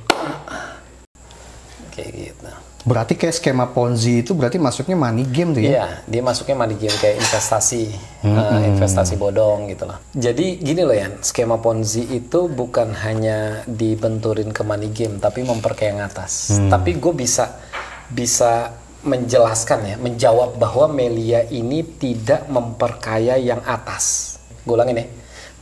[1.92, 2.50] Kayak gitu.
[2.84, 5.68] Berarti kayak skema Ponzi itu berarti masuknya money game tuh ya?
[5.72, 7.96] Iya, dia masuknya money game kayak investasi,
[8.28, 9.96] eh, investasi bodong gitu loh.
[10.12, 15.96] Jadi gini loh ya, skema Ponzi itu bukan hanya dibenturin ke money game, tapi memperkaya
[15.96, 16.60] yang atas.
[16.68, 17.56] Tapi gue bisa
[18.12, 24.36] bisa menjelaskan ya, menjawab bahwa Melia ini tidak memperkaya yang atas.
[24.60, 25.06] Gue ulangin ya,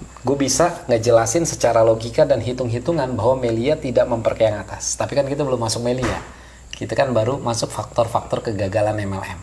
[0.03, 4.95] gue bisa ngejelasin secara logika dan hitung-hitungan bahwa Melia tidak memperkaya yang atas.
[4.95, 6.21] Tapi kan kita belum masuk Melia.
[6.73, 9.38] Kita kan baru masuk faktor-faktor kegagalan MLM.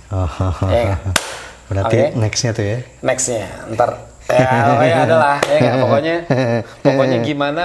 [0.71, 1.01] Iya nggak?
[1.69, 2.17] Berarti Oke.
[2.17, 2.77] nextnya tuh ya.
[3.05, 3.45] nextnya
[3.77, 5.77] ntar ya pokoknya adalah ya nggak?
[5.81, 6.15] pokoknya
[6.85, 7.63] pokoknya gimana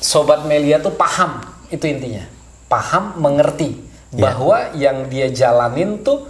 [0.00, 1.40] sobat Melia tuh paham
[1.72, 2.24] itu intinya
[2.68, 3.80] paham mengerti
[4.16, 6.28] bahwa yang dia jalanin tuh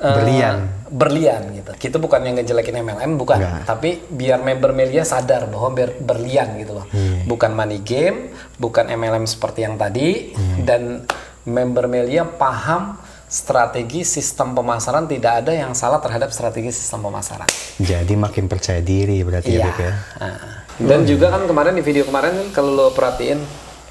[0.00, 0.68] eh, Berlian.
[0.94, 3.62] Berlian gitu kita bukan yang ngejelekin MLM bukan Nggak.
[3.66, 6.86] tapi biar member Melia sadar bahwa ber- berlian gitu loh
[7.26, 10.30] bukan money game bukan MLM seperti yang tadi
[10.62, 11.02] dan
[11.44, 12.94] member Melia paham
[13.26, 19.18] strategi sistem pemasaran tidak ada yang salah terhadap strategi sistem pemasaran Jadi makin percaya diri
[19.20, 19.66] berarti ya, Iya.
[19.66, 19.92] Beb, ya.
[20.20, 20.38] Ah.
[20.74, 23.38] Dan juga kan kemarin di video kemarin kalau lo perhatiin,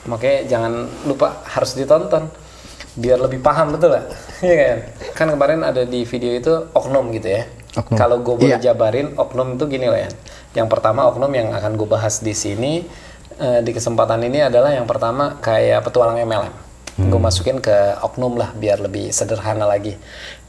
[0.06, 2.32] makanya jangan lupa harus ditonton
[2.94, 4.06] biar lebih paham betul lah.
[4.46, 4.78] Iya kan?
[5.16, 7.44] Kan kemarin ada di video itu oknum gitu ya.
[7.80, 7.98] Oknum.
[7.98, 8.74] Kalau gue boleh Iya.
[8.74, 10.10] jabarin oknum itu gini lah ya.
[10.54, 12.86] Yang pertama oknum yang akan gue bahas di sini
[13.40, 16.54] eh, di kesempatan ini adalah yang pertama kayak petualang MLM.
[17.10, 19.98] Gue masukin ke oknum lah biar lebih sederhana lagi.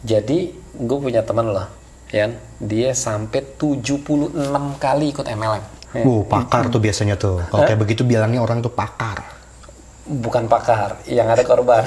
[0.04, 1.64] Jadi gue punya teman loh,
[2.12, 5.64] Yan, dia sampai 76 kali ikut MLM.
[5.94, 6.02] Ya.
[6.04, 7.40] Uh, pakar tuh biasanya tuh.
[7.48, 9.24] Kalau kayak begitu bilangnya orang tuh pakar.
[10.04, 11.80] Bukan pakar, yang ada korban.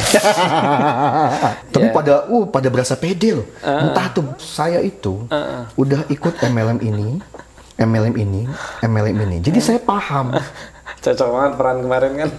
[1.73, 1.93] Tapi Iya.
[1.93, 3.47] pada uh pada berasa pede loh.
[3.61, 5.29] Entah tuh saya itu
[5.77, 7.21] udah ikut MLM ini,
[7.77, 8.41] MLM ini,
[8.81, 9.37] MLM ini.
[9.37, 10.33] Jadi saya paham.
[11.03, 12.29] Cocok banget peran kemarin kan.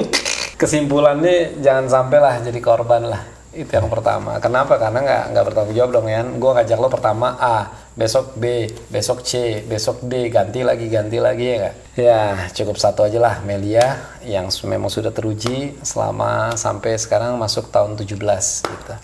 [0.60, 3.22] Kesimpulannya jangan sampai lah jadi korban lah.
[3.48, 4.36] Itu yang pertama.
[4.38, 4.76] Kenapa?
[4.76, 6.20] Karena nggak nggak bertanggung jawab dong ya.
[6.20, 7.56] Gue ngajak lo pertama A,
[7.96, 11.74] besok B, besok C, besok D, ganti lagi, ganti lagi ya nggak?
[11.96, 12.20] Ya
[12.52, 18.14] cukup satu aja lah Melia yang memang sudah teruji selama sampai sekarang masuk tahun 17
[18.62, 18.94] gitu.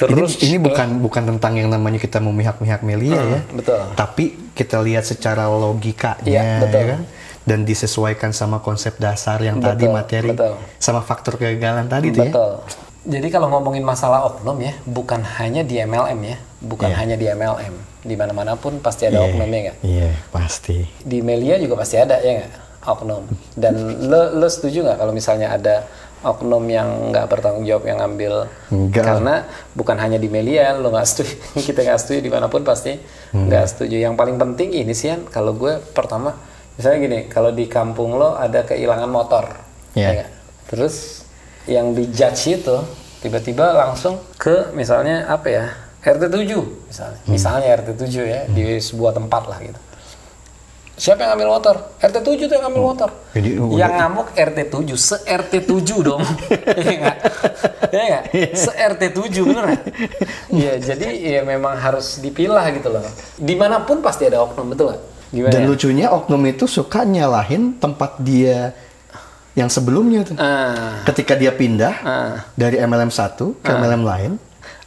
[0.00, 3.40] Ini, Terus ini bukan bukan tentang yang namanya kita memihak-mihak Melia ya.
[3.52, 3.84] betul.
[3.92, 4.24] Tapi
[4.56, 6.80] kita lihat secara logikanya Iya, betul.
[6.80, 7.00] ya kan?
[7.40, 10.54] Dan disesuaikan sama konsep dasar yang tadi Betul, materi betul.
[10.78, 12.32] sama faktor kegagalan tadi tuh ya.
[12.32, 12.52] Betul.
[13.00, 16.96] Jadi kalau ngomongin masalah oknum ya, bukan hanya di MLM ya, bukan Iya.
[16.98, 17.74] hanya di MLM.
[18.00, 19.76] Di mana-mana pun pasti ada Iya, oknumnya nggak?
[19.80, 20.84] Iya, pasti.
[21.00, 22.52] Di Melia juga pasti ada ya nggak?
[22.82, 23.24] Oknum.
[23.52, 25.84] Dan lo, lo setuju nggak kalau misalnya ada
[26.20, 28.48] oknum yang nggak bertanggung jawab yang ngambil?
[28.68, 29.04] Enggak.
[29.04, 29.34] Karena
[29.72, 31.32] bukan hanya di Melia, lo nggak setuju,
[31.66, 33.48] kita nggak setuju di mana pun pasti Hmm.
[33.48, 33.96] nggak setuju.
[33.96, 36.36] Yang paling penting ini sih Yan, kalau gue pertama,
[36.74, 39.44] misalnya gini, kalau di kampung lo ada kehilangan motor,
[39.92, 40.04] Iya.
[40.04, 40.30] ya nggak?
[40.68, 41.19] Terus
[41.68, 42.76] yang dijudge itu
[43.20, 45.64] tiba-tiba langsung ke misalnya apa ya
[46.00, 47.18] RT 7 misalnya.
[47.20, 47.28] Hmm.
[47.28, 49.80] misalnya RT 7 ya di sebuah tempat lah gitu.
[51.00, 51.76] Siapa yang ngambil motor?
[51.96, 53.08] RT 7 tuh yang ngambil motor.
[53.08, 53.32] Oh.
[53.32, 56.20] Jadi, oh, yang ngamuk RT 7 se RT 7 dong.
[56.80, 57.16] Iya nggak?
[57.88, 58.24] Nggak?
[58.52, 59.84] Se RT 7 bener nggak?
[60.52, 63.04] Iya jadi ya memang harus dipilah gitu loh.
[63.36, 65.02] Di mana pun pasti ada oknum betul nggak?
[65.30, 65.68] Gimana Dan ya?
[65.70, 68.74] lucunya oknum itu suka nyalahin tempat dia
[69.60, 70.36] yang sebelumnya tuh.
[70.36, 74.32] ah Ketika dia pindah ah dari MLM satu ke MLM lain,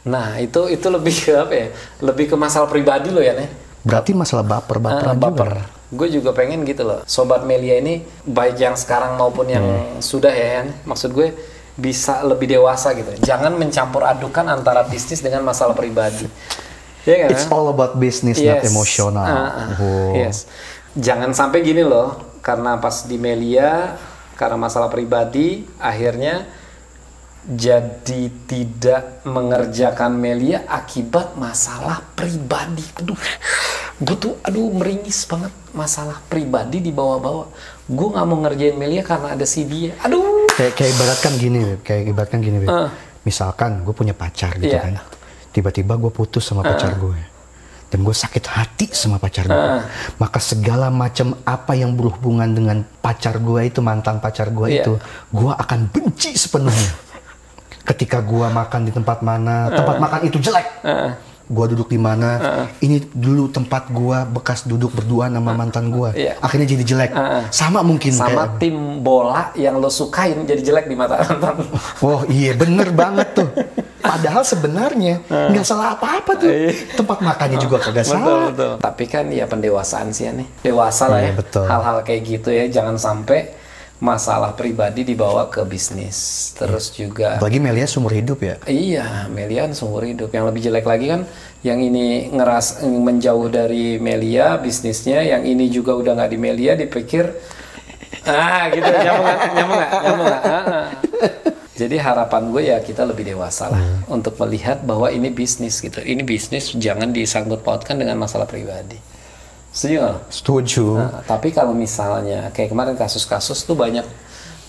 [0.04, 1.68] Nah itu itu lebih ke apa ya?
[2.02, 3.62] Lebih ke masalah pribadi lo ya nih.
[3.80, 5.24] berarti masalah baper-baperan juga.
[5.28, 5.50] baper.
[5.88, 7.04] Gue juga pengen gitu loh.
[7.04, 10.00] Sobat Melia ini baik yang sekarang maupun yang Hmm.
[10.00, 10.64] sudah ya.
[10.82, 11.32] Maksud gue
[11.74, 13.12] bisa lebih dewasa gitu.
[13.20, 16.24] Jangan mencampur adukan antara bisnis dengan masalah pribadi.
[17.04, 17.30] Iya kan?
[17.30, 19.20] It's all about business, not emotional.
[19.20, 19.68] Ah, ah.
[19.76, 20.16] Oh.
[20.16, 20.48] Yes.
[20.96, 24.00] Jangan sampai gini loh, karena pas di Melia,
[24.44, 26.44] karena masalah pribadi, akhirnya
[27.44, 32.84] jadi tidak mengerjakan Melia akibat masalah pribadi.
[33.00, 33.16] Aduh,
[34.00, 37.48] gue tuh aduh meringis banget masalah pribadi dibawa-bawa.
[37.84, 39.96] Gue nggak mau ngerjain Melia karena ada si dia.
[40.04, 40.44] Aduh.
[40.56, 41.80] Kayak, kayak ibaratkan gini, Beb.
[41.82, 42.68] kayak ibaratkan gini, Beb.
[42.68, 42.88] Ah.
[43.24, 44.84] Misalkan gue punya pacar gitu Iya.
[44.84, 44.94] kan,
[45.50, 47.33] tiba-tiba gue putus sama pacar gue.
[47.94, 49.70] Dan gue sakit hati sama pacar gue.
[50.18, 54.82] Maka segala macam apa yang berhubungan dengan pacar gue itu mantan pacar gue Iya.
[54.82, 54.92] itu,
[55.30, 56.90] gue akan benci sepenuhnya.
[57.86, 60.66] Ketika gue makan di tempat mana, tempat makan itu jelek.
[61.44, 62.40] Gue duduk di mana,
[62.80, 66.10] ini dulu tempat gue bekas duduk berdua sama mantan gue.
[66.18, 66.34] Iya.
[66.42, 67.10] Akhirnya jadi jelek.
[67.54, 71.62] Sama mungkin sama kayak- tim bola yang lo sukain jadi jelek di mata nonton.
[72.02, 73.48] Oh iya bener banget tuh.
[74.04, 76.52] Padahal sebenarnya nggak salah apa-apa tuh.
[76.92, 78.52] Tempat makannya juga kagak salah.
[78.76, 80.44] Tapi kan ya pendewasaan sih ya nih.
[80.60, 81.34] Dewasa lah Iya, ya.
[81.40, 81.64] betul.
[81.64, 83.56] Hal-hal kayak gitu ya jangan sampai
[83.96, 86.52] masalah pribadi dibawa ke bisnis.
[86.52, 88.60] Terus juga Apalagi Melia seumur hidup ya.
[88.68, 90.28] Iya, Melia kan seumur hidup.
[90.28, 91.20] Yang lebih jelek lagi kan,
[91.64, 97.32] yang ini ngeras menjauh dari Melia bisnisnya, yang ini juga udah nggak di Melia, dipikir
[98.24, 99.40] ah gitu nyambung nggak?
[99.56, 99.90] Nyambung nggak?
[99.96, 100.42] Nyambung nggak?
[101.74, 105.98] Jadi harapan gue ya kita lebih dewasa lah untuk melihat bahwa ini bisnis gitu.
[105.98, 108.94] Ini bisnis jangan disangkut pautkan dengan masalah pribadi.
[109.74, 110.18] Setuju nggak?
[110.30, 110.86] Setuju.
[110.94, 114.06] Nah, tapi kalau misalnya kayak kemarin kasus-kasus tuh banyak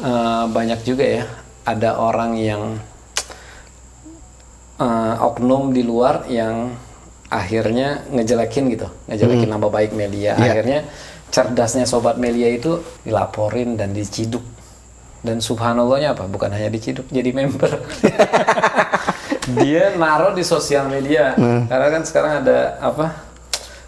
[0.01, 1.23] eh, banyak juga ya
[1.61, 2.81] ada orang yang
[4.81, 6.73] eh, oknum di luar yang
[7.29, 10.33] akhirnya ngejelekin gitu, ngejelekin nama baik Melia.
[10.33, 10.41] Iya.
[10.41, 10.79] Akhirnya
[11.29, 14.54] cerdasnya sobat Melia itu dilaporin dan diciduk.
[15.25, 16.29] Dan subhanallahnya apa?
[16.29, 17.71] Bukan hanya diciduk, jadi member.
[19.57, 21.33] Dia naruh di sosial media.
[21.65, 23.05] Karena kan sekarang ada apa?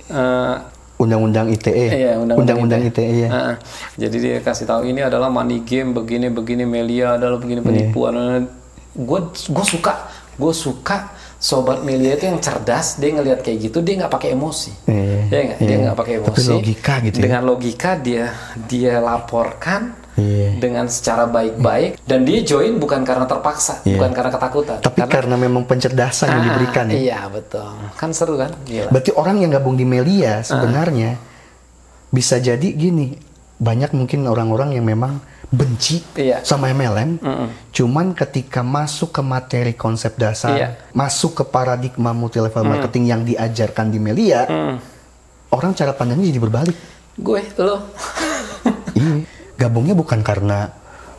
[0.10, 0.56] eh,
[0.98, 1.94] Undang-undang ITE.
[1.94, 3.30] Iya, undang-undang ITE ya.
[3.30, 3.56] Heeh.
[4.02, 8.50] Jadi dia kasih tahu ini adalah money game begini begini Melia adalah begini penipuan.
[8.98, 9.94] Gue gue suka
[10.34, 14.74] gue suka sobat Melia itu yang cerdas dia ngelihat kayak gitu dia nggak pakai emosi.
[14.90, 15.60] Iya, Ya nggak?
[15.62, 15.78] Dia iya.
[15.86, 16.50] nggak pakai Tapi emosi.
[16.50, 17.24] logika gitu ya.
[17.30, 18.26] Dengan logika dia
[18.66, 20.58] dia laporkan Iya.
[20.58, 24.02] dengan secara baik-baik dan dia join bukan karena terpaksa, Iya.
[24.02, 24.78] bukan karena ketakutan.
[24.82, 26.98] Tapi karena memang pencerdasan yang Ah, diberikan ya.
[26.98, 27.70] Iya betul.
[27.94, 28.50] Kan seru kan?
[28.66, 28.90] Gila.
[28.90, 31.22] Berarti orang yang gabung di Melia sebenarnya
[32.10, 33.14] bisa jadi gini.
[33.58, 36.42] Banyak mungkin orang-orang yang memang benci Iya.
[36.42, 37.22] sama MLM.
[37.70, 40.68] Cuman ketika masuk ke materi konsep dasar, Iya.
[40.94, 44.50] masuk ke paradigma multi level marketing yang diajarkan di Melia,
[45.50, 46.78] orang cara pandangnya jadi berbalik.
[47.18, 47.82] Gue lo.
[49.58, 50.70] Gabungnya bukan karena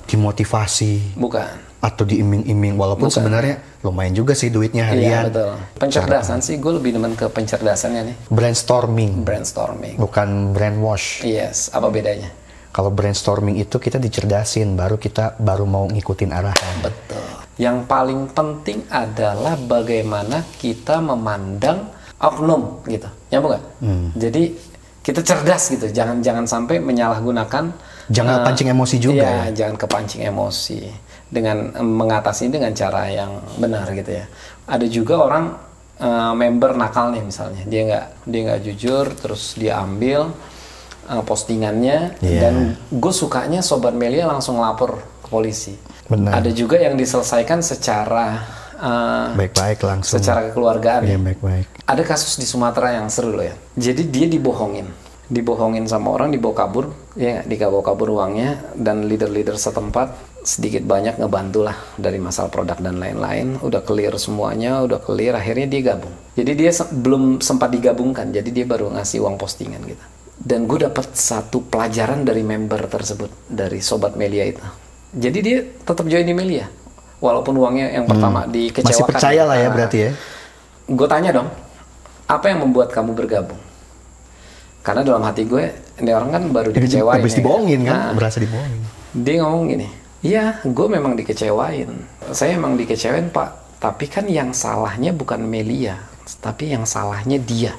[0.08, 1.68] dimotivasi bukan.
[1.78, 5.24] atau diiming-iming walaupun sebenarnya lumayan juga sih duitnya Iya harian.
[5.28, 5.52] betul.
[5.76, 8.16] Pencerdasan sih gue lebih demen ke pencerdasannya nih.
[8.28, 9.94] Brainstorming, Brainstorming.
[9.94, 11.22] bukan brainwash.
[11.22, 12.32] Yes, apa bedanya?
[12.68, 16.74] Kalau brainstorming itu kita dicerdasin, baru kita baru mau ngikutin arahan.
[16.80, 17.26] Betul.
[17.58, 23.06] Yang paling penting adalah bagaimana kita memandang oknum gitu.
[23.28, 23.64] Nyambung nggak?
[23.82, 24.08] Hmm.
[24.14, 24.42] Jadi
[25.00, 25.90] kita cerdas gitu.
[25.90, 27.87] Jangan jangan sampai menyalahgunakan.
[28.08, 29.64] Jangan eh, pancing emosi juga iya, ya.
[29.64, 30.80] jangan kepancing emosi
[31.28, 34.24] dengan mengatasi dengan cara yang benar gitu ya.
[34.64, 35.44] Ada juga orang
[36.00, 37.62] eh, member nakal nih misalnya.
[37.68, 40.32] Dia nggak dia nggak jujur, terus dia ambil
[41.04, 42.40] eh, postingannya Iya.
[42.40, 42.54] dan
[42.88, 45.76] gue sukanya sobat Melia langsung lapor ke polisi.
[46.08, 46.40] Benar.
[46.40, 48.40] Ada juga yang diselesaikan secara
[48.80, 50.16] eh, Baik-baik langsung.
[50.16, 51.04] secara kekeluargaan.
[51.04, 51.20] Iya, ya.
[51.20, 51.66] baik-baik.
[51.84, 53.52] Ada kasus di Sumatera yang seru loh ya.
[53.76, 54.88] Jadi dia dibohongin,
[55.28, 57.46] dibohongin sama orang, dibawa kabur, ya nggak?
[57.48, 63.60] dibawa kabur uangnya dan leader-leader setempat sedikit banyak ngebantu lah dari masalah produk dan lain-lain.
[63.60, 65.36] Udah clear semuanya, udah clear.
[65.36, 66.14] Akhirnya dia gabung.
[66.36, 70.04] Jadi dia se- belum sempat digabungkan, jadi dia baru ngasih uang postingan gitu.
[70.38, 74.62] Dan gue dapat satu pelajaran dari member tersebut dari sobat Melia itu.
[75.12, 76.70] Jadi dia tetap join di Melia,
[77.18, 78.86] walaupun uangnya yang pertama dikecewakan.
[78.86, 78.94] Hmm.
[78.94, 80.10] Masih percaya lah ya Nah, berarti ya.
[80.88, 81.48] gue tanya dong,
[82.24, 83.58] apa yang membuat kamu bergabung?
[84.86, 87.18] Karena dalam hati gue, ini orang kan baru dikecewain.
[87.20, 87.38] Habis ya.
[87.42, 88.80] dibohongin kan, Nah, berasa dibohongin.
[89.14, 89.88] dia ngomong gini,
[90.20, 91.90] iya gue memang dikecewain.
[92.30, 95.98] Saya emang dikecewain pak, tapi kan yang salahnya bukan Melia,
[96.38, 97.74] tapi yang salahnya dia.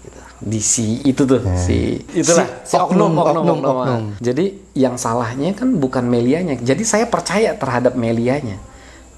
[0.00, 0.20] Gitu.
[0.44, 3.76] Di si itu tuh, si itulah, Si si, oknum, oknum, oknum, oknum, oknum.
[3.80, 4.04] oknum.
[4.20, 4.44] Jadi
[4.76, 6.60] yang salahnya kan bukan Melianya.
[6.60, 8.60] Jadi saya percaya terhadap Melianya.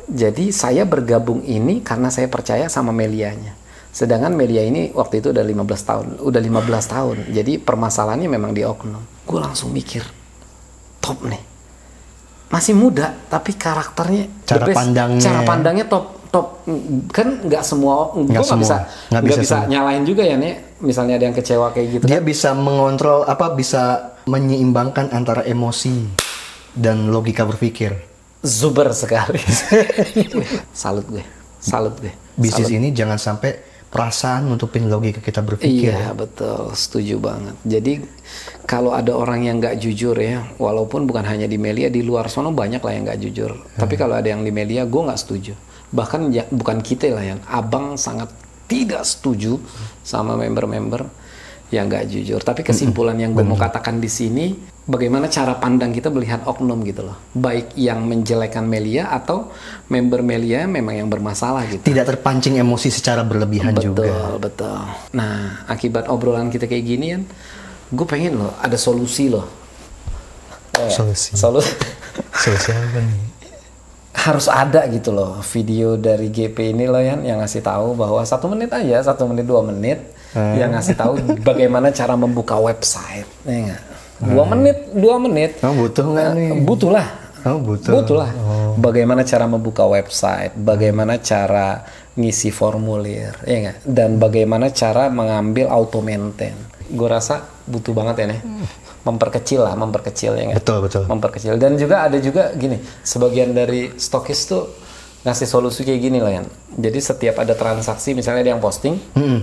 [0.06, 3.58] Jadi saya bergabung ini karena saya percaya sama Melianya.
[3.96, 6.52] Sedangkan Melia ini waktu itu udah 15 tahun, udah 15
[6.86, 7.16] tahun.
[7.32, 9.00] Jadi permasalahannya memang di oknum.
[9.24, 10.04] Gue langsung mikir,
[11.00, 11.40] top nih.
[12.46, 14.76] Masih muda tapi karakternya Cara best.
[14.76, 15.22] pandangnya.
[15.24, 16.46] cara pandangnya top top
[17.08, 19.70] kan nggak semua gue Nggak bisa Nggak nggak bisa bisa, semua.
[19.72, 22.26] nyalain juga ya nih misalnya ada yang kecewa kayak gitu Dia kan.
[22.26, 23.82] bisa mengontrol apa bisa
[24.26, 26.06] menyeimbangkan antara emosi
[26.72, 27.96] dan logika berpikir.
[28.42, 29.42] zuber sekali
[30.72, 31.24] salut gue
[31.58, 35.94] salut gue Bisnis ini jangan sampai perasaan nutupin logika kita berpikir.
[35.94, 37.54] Iya betul, setuju banget.
[37.62, 37.92] Jadi
[38.66, 42.50] kalau ada orang yang nggak jujur ya, walaupun bukan hanya di Melia, di luar sono
[42.50, 43.50] banyak lah yang nggak jujur.
[43.78, 45.54] Tapi kalau ada yang di Melia, gue nggak setuju.
[45.94, 48.28] Bahkan ya, bukan kita lah yang, abang sangat
[48.66, 49.56] tidak setuju
[50.02, 51.06] sama member-member
[51.70, 52.42] yang nggak jujur.
[52.42, 57.10] Tapi kesimpulan yang gue mau katakan di sini, bagaimana cara pandang kita melihat oknum gitu
[57.10, 57.18] loh.
[57.34, 59.50] Baik yang menjelekan Melia atau
[59.90, 61.82] member Melia memang yang bermasalah gitu.
[61.82, 64.06] Tidak terpancing emosi secara berlebihan juga.
[64.06, 64.78] Betul, betul.
[65.12, 67.22] Nah, akibat obrolan kita kayak gini kan,
[67.92, 69.46] gue pengen loh ada solusi loh.
[70.78, 71.34] Eh, Solusi.
[71.34, 71.72] Solusi.
[72.42, 73.36] Solusi apa nih?
[74.16, 78.50] harus ada gitu loh video dari GP ini loh Yan, yang ngasih tahu bahwa satu
[78.50, 80.02] menit aja satu menit dua menit
[80.34, 81.12] yang ngasih tahu
[81.46, 83.82] bagaimana cara membuka website ya nggak?
[84.18, 86.48] Dua menit dua menit Kamu butuh nggak nih?
[86.60, 87.06] butuh lah
[87.42, 87.92] Kamu butuh.
[87.92, 88.30] butuh lah
[88.76, 93.76] bagaimana cara membuka website bagaimana cara ngisi formulir ya nggak?
[93.84, 96.56] dan bagaimana cara mengambil auto maintain
[96.86, 98.40] gue rasa butuh banget ya nih
[99.02, 100.58] memperkecil lah memperkecil ya nggak?
[100.58, 101.02] Betul, betul.
[101.04, 104.64] memperkecil dan juga ada juga gini sebagian dari stokis tuh
[105.26, 106.46] ngasih solusi kayak gini lah Yan.
[106.72, 108.94] jadi setiap ada transaksi misalnya ada yang posting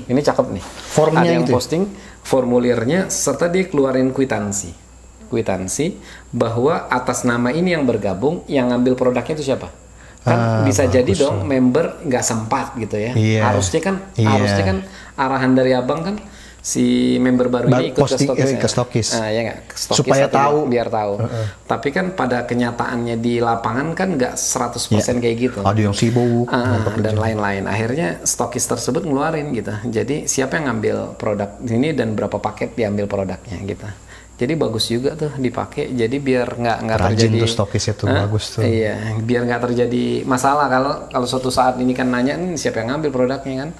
[0.07, 1.55] ini cakep nih Formnya ada yang gitu ya?
[1.59, 1.83] posting
[2.23, 4.71] formulirnya serta dia keluarin kwitansi
[5.27, 9.67] kwitansi bahwa atas nama ini yang bergabung yang ngambil produknya itu siapa
[10.23, 13.43] kan Ah, bisa jadi dong member nggak sempat gitu ya Iya.
[13.43, 14.29] harusnya kan Iya.
[14.31, 14.77] harusnya kan
[15.13, 16.15] arahan dari abang kan
[16.63, 19.07] si member baru Ba- ini ikut posting- ke stokis eh, ke stokis.
[19.13, 19.59] Ah, ya nggak?
[19.67, 20.57] Ke stokis Supaya tahu.
[20.65, 21.13] biar tahu.
[21.67, 25.59] Tapi kan pada kenyataannya di lapangan kan nggak 100% kayak gitu.
[25.59, 26.47] Ada yang sibuk.
[26.47, 27.67] Ah, dan lain-lain.
[27.67, 29.75] Akhirnya stokis tersebut ngeluarin gitu.
[29.83, 33.83] Jadi siapa yang ngambil produk ini dan berapa paket diambil produknya gitu.
[34.33, 35.91] Jadi bagus juga tuh dipakai.
[35.91, 37.37] Jadi biar nggak nggak terjadi.
[37.37, 38.25] tuh stokisnya tuh, Hah?
[38.25, 38.63] bagus tuh.
[38.63, 42.97] Iya, biar nggak terjadi masalah kalau kalau suatu saat ini kan nanya "Nih, siapa yang
[42.97, 43.71] ngambil produknya kan.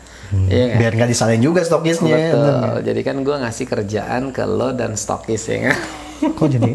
[0.50, 0.80] Iya nggak?
[0.82, 2.18] Biar nggak disalahin juga stokisnya.
[2.34, 2.70] Betul.
[2.90, 5.78] Jadi kan gue ngasih kerjaan ke lo dan stokis ya kan.
[6.40, 6.72] Kok jadi?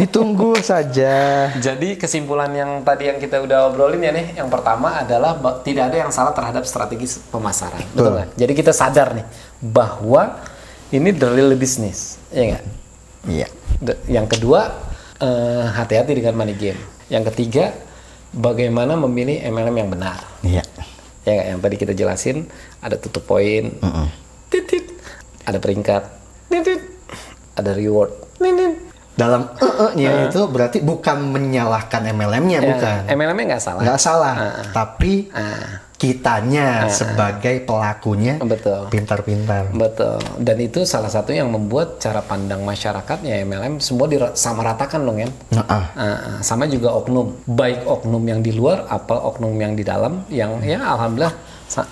[0.00, 1.12] Ditunggu saja.
[1.60, 5.96] Jadi kesimpulan yang tadi yang kita udah obrolin ya nih, yang pertama adalah tidak ada
[6.08, 7.84] yang salah terhadap strategi pemasaran.
[7.92, 8.28] Betul nggak?
[8.40, 9.26] Jadi kita sadar nih
[9.60, 10.40] bahwa
[10.90, 12.64] ini real business, ya nggak?
[13.28, 13.48] Iya.
[14.08, 14.60] Yang kedua
[15.20, 16.80] eh, hati-hati dengan money game.
[17.12, 17.76] Yang ketiga
[18.32, 20.18] bagaimana memilih MLM yang benar.
[20.40, 20.64] Iya.
[21.22, 21.46] Ya nggak?
[21.46, 22.36] Yang tadi kita jelasin
[22.80, 23.68] ada tutup poin,
[24.48, 24.88] titit,
[25.42, 26.02] ada peringkat,
[26.48, 26.80] titit,
[27.54, 28.72] ada reward, titit.
[29.10, 33.00] Dalam eh-nya itu berarti bukan menyalahkan MLM-nya, bukan.
[33.06, 33.82] MLM-nya nggak salah.
[33.84, 34.34] Nggak salah.
[34.72, 35.84] Tapi Ah.
[36.00, 38.88] Kitanya sebagai pelakunya Betul.
[38.88, 39.68] pintar-pintar.
[39.68, 40.16] Betul.
[40.40, 45.28] Dan itu salah satu yang membuat cara pandang masyarakat ya MLM semua disamaratakan dong ya.
[45.52, 45.84] Nah, ah.
[45.92, 50.64] Ah, sama juga oknum, baik oknum yang di luar, apa oknum yang di dalam, yang
[50.64, 51.36] ya alhamdulillah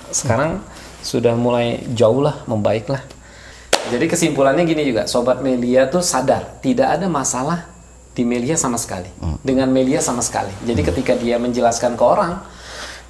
[0.09, 0.65] sekarang
[1.05, 3.05] sudah mulai jauh lah, membaik lah.
[3.93, 7.69] Jadi kesimpulannya gini juga, sobat Melia tuh sadar tidak ada masalah
[8.17, 9.13] di Melia sama sekali,
[9.45, 10.51] dengan Melia sama sekali.
[10.65, 12.41] Jadi ketika dia menjelaskan ke orang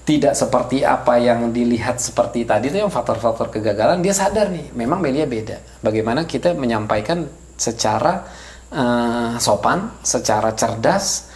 [0.08, 5.04] tidak seperti apa yang dilihat seperti tadi itu yang faktor-faktor kegagalan dia sadar nih memang
[5.04, 7.28] Melia beda bagaimana kita menyampaikan
[7.60, 8.24] secara
[8.72, 11.28] eh, sopan secara cerdas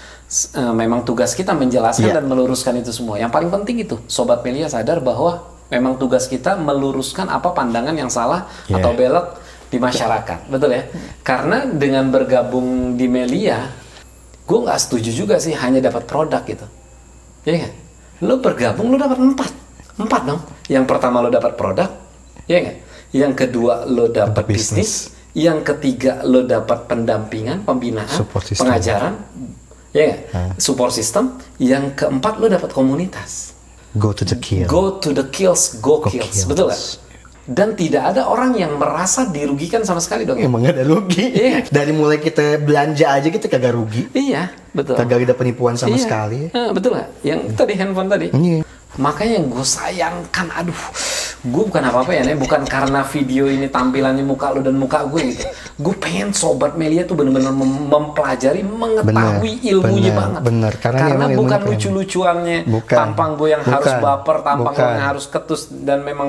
[0.57, 2.17] eh, memang tugas kita menjelaskan Iya.
[2.17, 6.57] dan meluruskan itu semua yang paling penting itu sobat Melia sadar bahwa memang tugas kita
[6.57, 8.81] meluruskan apa pandangan yang salah Iya.
[8.81, 9.27] atau belok
[9.69, 10.89] di masyarakat betul ya
[11.21, 13.69] karena dengan bergabung di Melia
[14.49, 16.65] gue nggak setuju juga sih hanya dapat produk gitu
[17.45, 17.75] Iya nggak?
[18.23, 19.51] Lo bergabung lo dapat empat,
[19.99, 20.41] empat dong.
[20.71, 21.91] Yang pertama lo dapat produk,
[22.47, 22.77] ya nggak?
[23.13, 25.11] Yang kedua lo dapat bisnis.
[25.35, 28.07] Yang ketiga lo dapat pendampingan, pembinaan,
[28.55, 29.19] pengajaran,
[29.91, 30.21] ya nggak?
[30.57, 31.35] Support system.
[31.59, 33.59] Yang keempat lo dapat komunitas.
[33.99, 34.65] Go to the kill.
[34.71, 36.31] Go to the kills, go, Go kills.
[36.31, 36.47] kills.
[36.47, 36.83] betul nggak?
[37.43, 40.47] Dan tidak ada orang yang merasa dirugikan sama sekali dong ya.
[40.47, 41.27] Emang gak ada rugi.
[41.35, 41.67] Iya.
[41.67, 44.07] Dari mulai kita belanja aja kita kagak rugi.
[44.15, 44.95] Iya, betul.
[44.95, 46.07] Kagak ada penipuan sama Iya.
[46.07, 46.41] sekali.
[46.55, 47.09] Eh, betul nggak?
[47.27, 48.27] Yang tadi handphone tadi.
[48.31, 48.63] Iya.
[48.95, 50.77] Makanya yang gue sayangkan, aduh,
[51.43, 52.39] gue bukan apa-apa ya, Nek.
[52.39, 55.43] bukan karena video ini tampilannya muka lo dan muka gue gitu.
[55.75, 60.41] Gue pengen sobat Melia tuh bener-bener mem- mempelajari, mengetahui Bener, ilmunya bener, banget.
[60.41, 60.73] bener.
[60.79, 63.99] Karena ilmunya bukan lucu-lucuannya, tampang gue yang harus Bukan.
[64.01, 66.29] baper, tampang gue yang harus ketus dan memang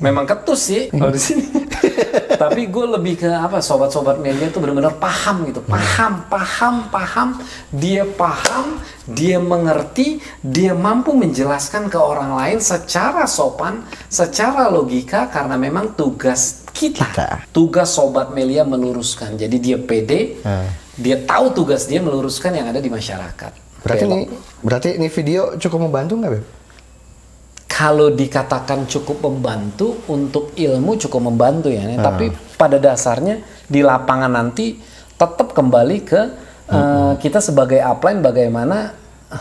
[0.00, 1.44] memang ketus sih kalau di sini.
[2.50, 7.28] Tapi gue lebih ke apa sobat-sobat media tuh benar-benar paham gitu, paham, paham, paham.
[7.70, 15.56] Dia paham, dia mengerti, dia mampu menjelaskan ke orang lain secara sopan, secara logika karena
[15.56, 17.28] memang tugas kita, Kita.
[17.54, 19.38] tugas sobat Melia meluruskan.
[19.38, 20.66] Jadi dia pede, Hmm.
[20.98, 23.52] dia tahu tugas dia meluruskan yang ada di masyarakat.
[23.84, 24.16] Berarti Belok.
[24.16, 24.24] ini
[24.64, 26.44] berarti ini video cukup membantu nggak, Beb?
[27.74, 31.82] Kalau dikatakan cukup membantu untuk ilmu cukup membantu ya.
[31.82, 31.98] Hmm.
[31.98, 34.78] tapi pada dasarnya di lapangan nanti
[35.18, 36.20] tetap kembali ke
[36.70, 38.94] eh, kita sebagai upline bagaimana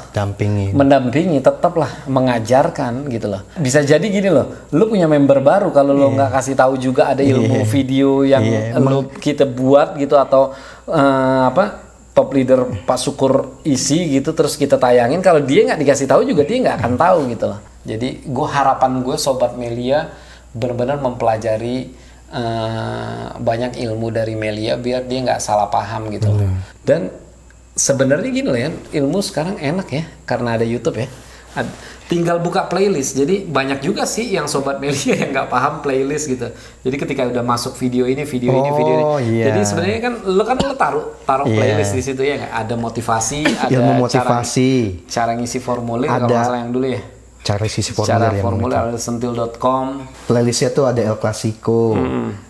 [0.09, 0.73] dampingin.
[0.73, 3.45] mendampingi tetaplah mengajarkan gitu loh.
[3.61, 7.21] Bisa jadi gini loh lu punya member baru kalau lu nggak kasih tahu juga ada
[7.21, 10.57] ilmu video yang Iya, lu kita buat gitu atau
[10.89, 11.85] eh, apa
[12.17, 15.21] top leader Pak Syukur isi gitu terus kita tayangin.
[15.21, 18.99] Kalau dia nggak dikasih tahu juga dia nggak akan tahu gitu loh jadi gue harapan
[18.99, 20.09] gue sobat Melia
[20.51, 21.91] benar-benar mempelajari
[22.29, 26.49] eh, banyak ilmu dari Melia biar dia nggak salah paham gitu loh.
[26.81, 27.11] dan
[27.73, 31.09] sebenarnya gini loh ya ilmu sekarang enak ya karena ada YouTube ya.
[31.53, 31.69] Ad-
[32.03, 33.13] tinggal buka playlist.
[33.13, 36.49] Jadi banyak juga sih yang sobat Melia yang nggak paham playlist gitu.
[36.81, 39.03] Jadi ketika udah masuk video ini video ini video ini.
[39.03, 39.49] Oh, iya.
[39.49, 41.53] jadi sebenarnya kan lo kan lo taruh taruh Iya.
[41.55, 44.71] playlist di situ ya ada motivasi ada Ilmu cara- motivasi,
[45.05, 46.41] cara, ngisi formulir kalau Ada.
[46.43, 47.01] salah yang dulu ya
[47.43, 51.91] cara sisi formulir yang formulir ada sentil.com playlistnya tuh ada El Clasico,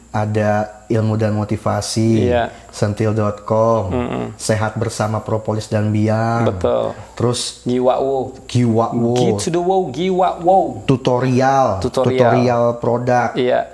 [0.10, 2.54] ada ilmu dan motivasi, Iya.
[2.70, 3.90] sentil.com,
[4.36, 6.94] sehat bersama propolis dan biang, betul.
[7.14, 12.78] Terus giwa wow giwa wo, Get to the wow giwa wow tutorial, Tutorial.
[12.78, 13.74] produk, iya.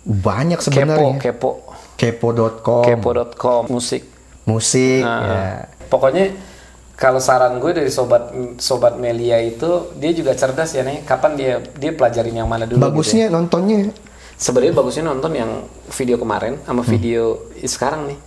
[0.00, 1.18] Banyak kepo sebenarnya.
[1.18, 1.50] kepo
[1.98, 4.08] Kepo.com, kepo.com musik.
[4.46, 5.68] Musik, Nah, ya.
[5.84, 6.32] Pokoknya
[7.00, 8.28] kalau saran gue dari sobat
[8.60, 11.00] sobat Melia itu dia juga cerdas ya nih.
[11.08, 12.76] Kapan dia dia pelajarin yang mana dulu?
[12.76, 12.92] gitu ya.
[12.92, 13.80] Bagusnya nontonnya
[14.40, 15.50] Sebenarnya bagusnya nonton yang
[15.92, 18.18] video kemarin sama video sekarang nih.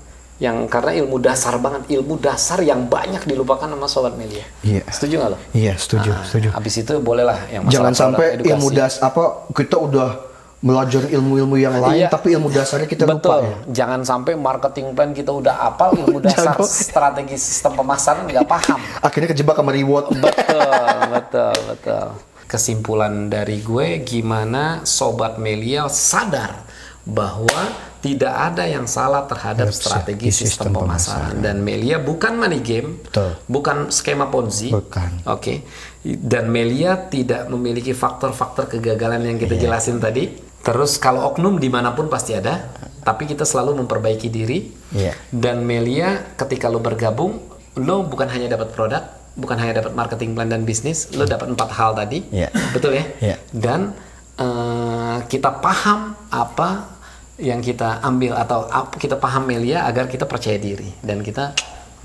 [0.41, 4.45] Yang karena ilmu dasar banget, ilmu dasar yang banyak dilupakan sama sobat Melia.
[4.65, 4.81] Iya.
[4.89, 5.37] Setuju nggak lo?
[5.53, 6.49] Iya, setuju, setuju.
[6.53, 8.49] Habis itu bolehlah yang masalah Jangan sampai edukasi.
[8.49, 10.32] ilmu das apa kita udah
[10.63, 12.07] belajar ilmu-ilmu yang lain Iya.
[12.07, 13.41] tapi ilmu dasarnya kita lupa Betul.
[13.43, 13.55] ya.
[13.83, 18.79] Jangan sampai marketing plan kita udah apal ilmu dasar strategi sistem pemasaran nggak paham.
[19.03, 20.15] Akhirnya kejebak sama reward.
[20.15, 20.71] betul,
[21.19, 22.05] betul, betul.
[22.47, 26.63] Kesimpulan dari gue gimana sobat Melia sadar
[27.03, 32.99] bahwa tidak ada yang salah terhadap strategi sistem, sistem pemasaran dan Melia bukan money game,
[32.99, 33.35] Betul.
[33.47, 34.71] bukan skema ponzi.
[34.71, 35.23] Bukan.
[35.27, 35.63] Oke.
[36.03, 40.51] Dan Melia tidak memiliki faktor-faktor kegagalan yang kita jelasin tadi.
[40.63, 42.71] Terus kalau oknum di mana pun pasti ada,
[43.03, 44.71] tapi kita selalu memperbaiki diri.
[44.95, 45.11] Iya.
[45.27, 47.35] Dan Melia ketika lo bergabung,
[47.75, 49.03] lo bukan hanya dapat produk,
[49.35, 52.47] bukan hanya dapat marketing plan dan bisnis, lo dapat empat hal tadi, Iya.
[52.71, 53.05] betul ya?
[53.19, 53.35] Iya.
[53.51, 53.91] Dan
[54.39, 56.95] eh, kita paham apa
[57.35, 58.63] yang kita ambil atau
[58.95, 61.51] kita paham Melia agar kita percaya diri dan kita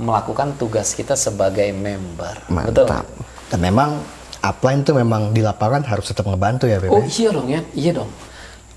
[0.03, 2.91] melakukan tugas kita sebagai member, betul?
[2.91, 3.07] Mantap.
[3.55, 4.03] Dan memang
[4.43, 6.91] upline tuh memang di lapangan harus tetap ngebantu ya, Bebe.
[6.91, 8.11] Oh iya dong ya, iya dong.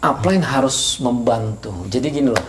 [0.01, 1.85] Upline harus membantu.
[1.85, 2.45] Jadi gini loh,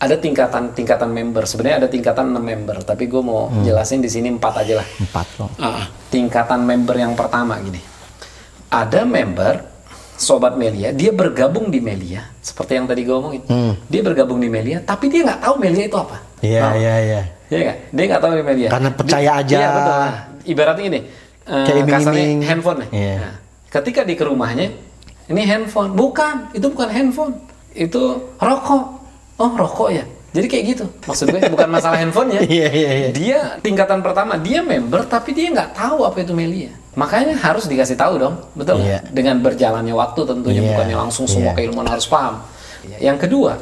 [0.00, 1.44] ada tingkatan-tingkatan member.
[1.44, 4.86] Sebenarnya ada tingkatan 6 member, tapi gue mau jelasin di sini empat aja lah.
[5.00, 5.50] Empat loh.
[5.60, 7.80] Ah, tingkatan member yang pertama gini.
[8.72, 9.76] Ada member
[10.14, 13.42] Sobat Melia, dia bergabung di Melia, seperti yang tadi gue omongin.
[13.90, 16.16] Dia bergabung di Melia, tapi dia nggak tahu Melia itu apa.
[16.38, 17.22] Iya, iya, iya.
[17.50, 17.78] Iya nggak?
[17.92, 18.68] Dia nggak tahu di Melia.
[18.70, 19.56] Karena percaya Di- aja.
[19.58, 19.92] Iya betul.
[19.92, 20.14] Nah,
[20.46, 21.92] ibaratnya gini, eh, Kayak iming-iming.
[21.98, 22.88] kasarnya handphone nih.
[22.94, 23.14] Iya.
[23.18, 23.34] Nah,
[23.68, 24.66] ketika di ke rumahnya,
[25.30, 25.96] ini handphone.
[25.96, 27.34] Bukan, itu bukan handphone.
[27.72, 28.84] Itu rokok.
[29.40, 30.04] Oh rokok ya.
[30.34, 30.84] Jadi kayak gitu.
[31.06, 32.40] Maksud gue bukan masalah handphone ya.
[32.58, 33.08] Iya, iya, iya.
[33.14, 36.74] Dia tingkatan pertama, dia member tapi dia nggak tahu apa itu Melia.
[36.98, 38.82] Makanya harus dikasih tahu dong, betul?
[38.82, 39.02] Iya.
[39.10, 41.58] Dengan berjalannya waktu tentunya Iya, bukannya langsung semua iya.
[41.58, 42.42] keilmuan harus paham.
[42.98, 43.52] Yang kedua,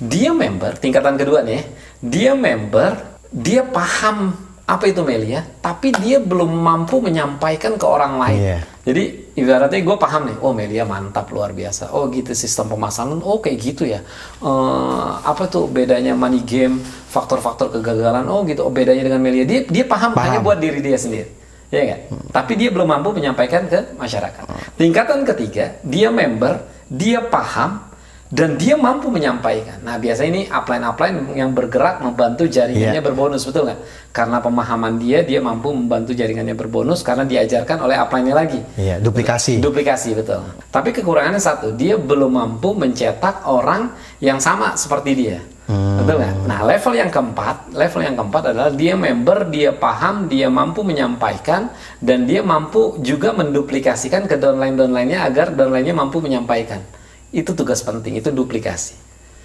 [0.00, 1.60] dia member, tingkatan kedua nih,
[2.00, 4.32] dia member, dia paham
[4.64, 8.40] apa itu Melia, tapi dia belum mampu menyampaikan ke orang lain.
[8.40, 8.58] Iya.
[8.86, 9.04] Jadi
[9.36, 11.90] ibaratnya gue paham nih, oh Melia mantap luar biasa.
[11.92, 14.00] Oh gitu sistem pemasaran, oh kayak gitu ya.
[14.42, 16.78] Eh, apa tuh bedanya money game,
[17.10, 18.66] faktor-faktor kegagalan, oh gitu.
[18.66, 20.24] Oh bedanya dengan Melia, dia dia paham, Paham.
[20.24, 21.30] hanya buat diri dia sendiri.
[21.70, 22.00] Ya kan?
[22.34, 24.42] Tapi dia belum mampu menyampaikan ke masyarakat.
[24.74, 27.89] Tingkatan ketiga, dia member, dia paham
[28.30, 29.82] dan dia mampu menyampaikan.
[29.82, 33.08] Nah, biasanya ini upline-upline yang bergerak membantu jaringannya Iya.
[33.10, 33.80] berbonus, betul nggak?
[34.14, 38.62] Karena pemahaman dia, dia mampu membantu jaringannya berbonus karena diajarkan oleh upline-nya lagi.
[38.78, 39.58] Iya, duplikasi.
[39.58, 40.46] Duplikasi betul.
[40.70, 43.90] Tapi kekurangannya satu, dia belum mampu mencetak orang
[44.22, 45.38] yang sama seperti dia.
[45.70, 46.34] Betul nggak?
[46.50, 51.70] Nah, level yang keempat, level yang keempat adalah dia member, dia paham, dia mampu menyampaikan
[52.02, 56.82] dan dia mampu juga menduplikasikan ke downline-downline-nya agar downline-nya mampu menyampaikan.
[57.30, 58.94] Itu tugas penting, itu duplikasi.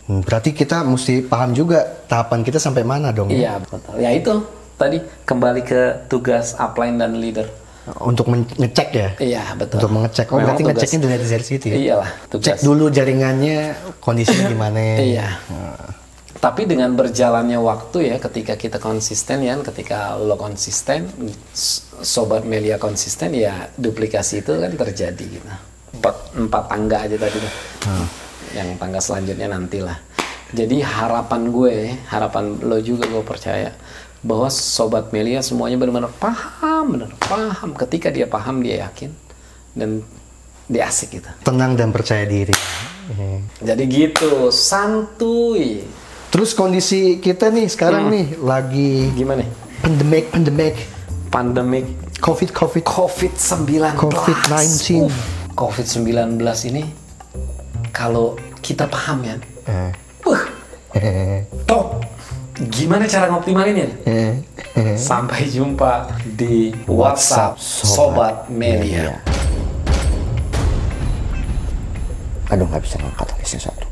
[0.05, 3.37] Hmm, Berarti kita mesti paham juga tahapan kita sampai mana dong ya?
[3.37, 3.93] Iya, betul.
[3.97, 4.31] Ya itu
[4.75, 7.45] tadi kembali ke tugas upline dan leader.
[8.01, 9.09] Untuk men- ngecek ya?
[9.17, 9.77] Iya, betul.
[9.77, 10.25] Untuk mengecek.
[10.29, 11.75] Oh, Memang berarti tugas- ngeceknya dari dari situ ya?
[11.75, 12.45] Iyalah, tugas.
[12.47, 13.57] Cek dulu jaringannya,
[13.99, 14.81] kondisinya gimana.
[14.97, 15.27] Iya.
[16.35, 21.09] Tapi dengan berjalannya waktu ya, ketika kita konsisten ya, ketika lo konsisten,
[21.99, 25.49] sobat Melia konsisten ya, duplikasi itu kan terjadi gitu.
[25.95, 27.53] Empat, empat tangga aja tadi tuh.
[28.53, 29.97] Yang tangga selanjutnya nantilah.
[30.55, 31.75] Jadi harapan gue,
[32.07, 33.73] harapan lo juga gue percaya
[34.25, 37.73] bahwa sobat Melia semuanya benar-benar paham, benar paham.
[37.73, 39.11] Ketika dia paham, dia yakin
[39.73, 40.01] dan
[40.65, 41.29] dia asik gitu.
[41.45, 42.53] Tenang dan percaya diri.
[43.13, 43.39] Eh.
[43.61, 45.85] Jadi gitu, santuy.
[46.33, 49.47] Terus kondisi kita nih sekarang nih lagi Gimana?
[49.79, 50.75] pandemic pandemic
[51.31, 51.85] Pandemik
[52.19, 53.95] covid covid COVID-19.
[53.95, 55.07] COVID-19.
[55.07, 55.11] Uh,
[55.55, 56.35] COVID-19
[56.69, 56.83] ini
[57.95, 59.35] kalau kita paham ya,
[59.65, 59.91] Eh.
[60.27, 60.43] wah,
[61.65, 62.03] top.
[62.55, 63.87] Gimana cara ngoptimalinnya?
[64.95, 69.15] Sampai jumpa di WhatsApp Sobat Media.
[72.51, 73.27] Aduh nggak bisa ngangkat
[73.59, 73.85] satu.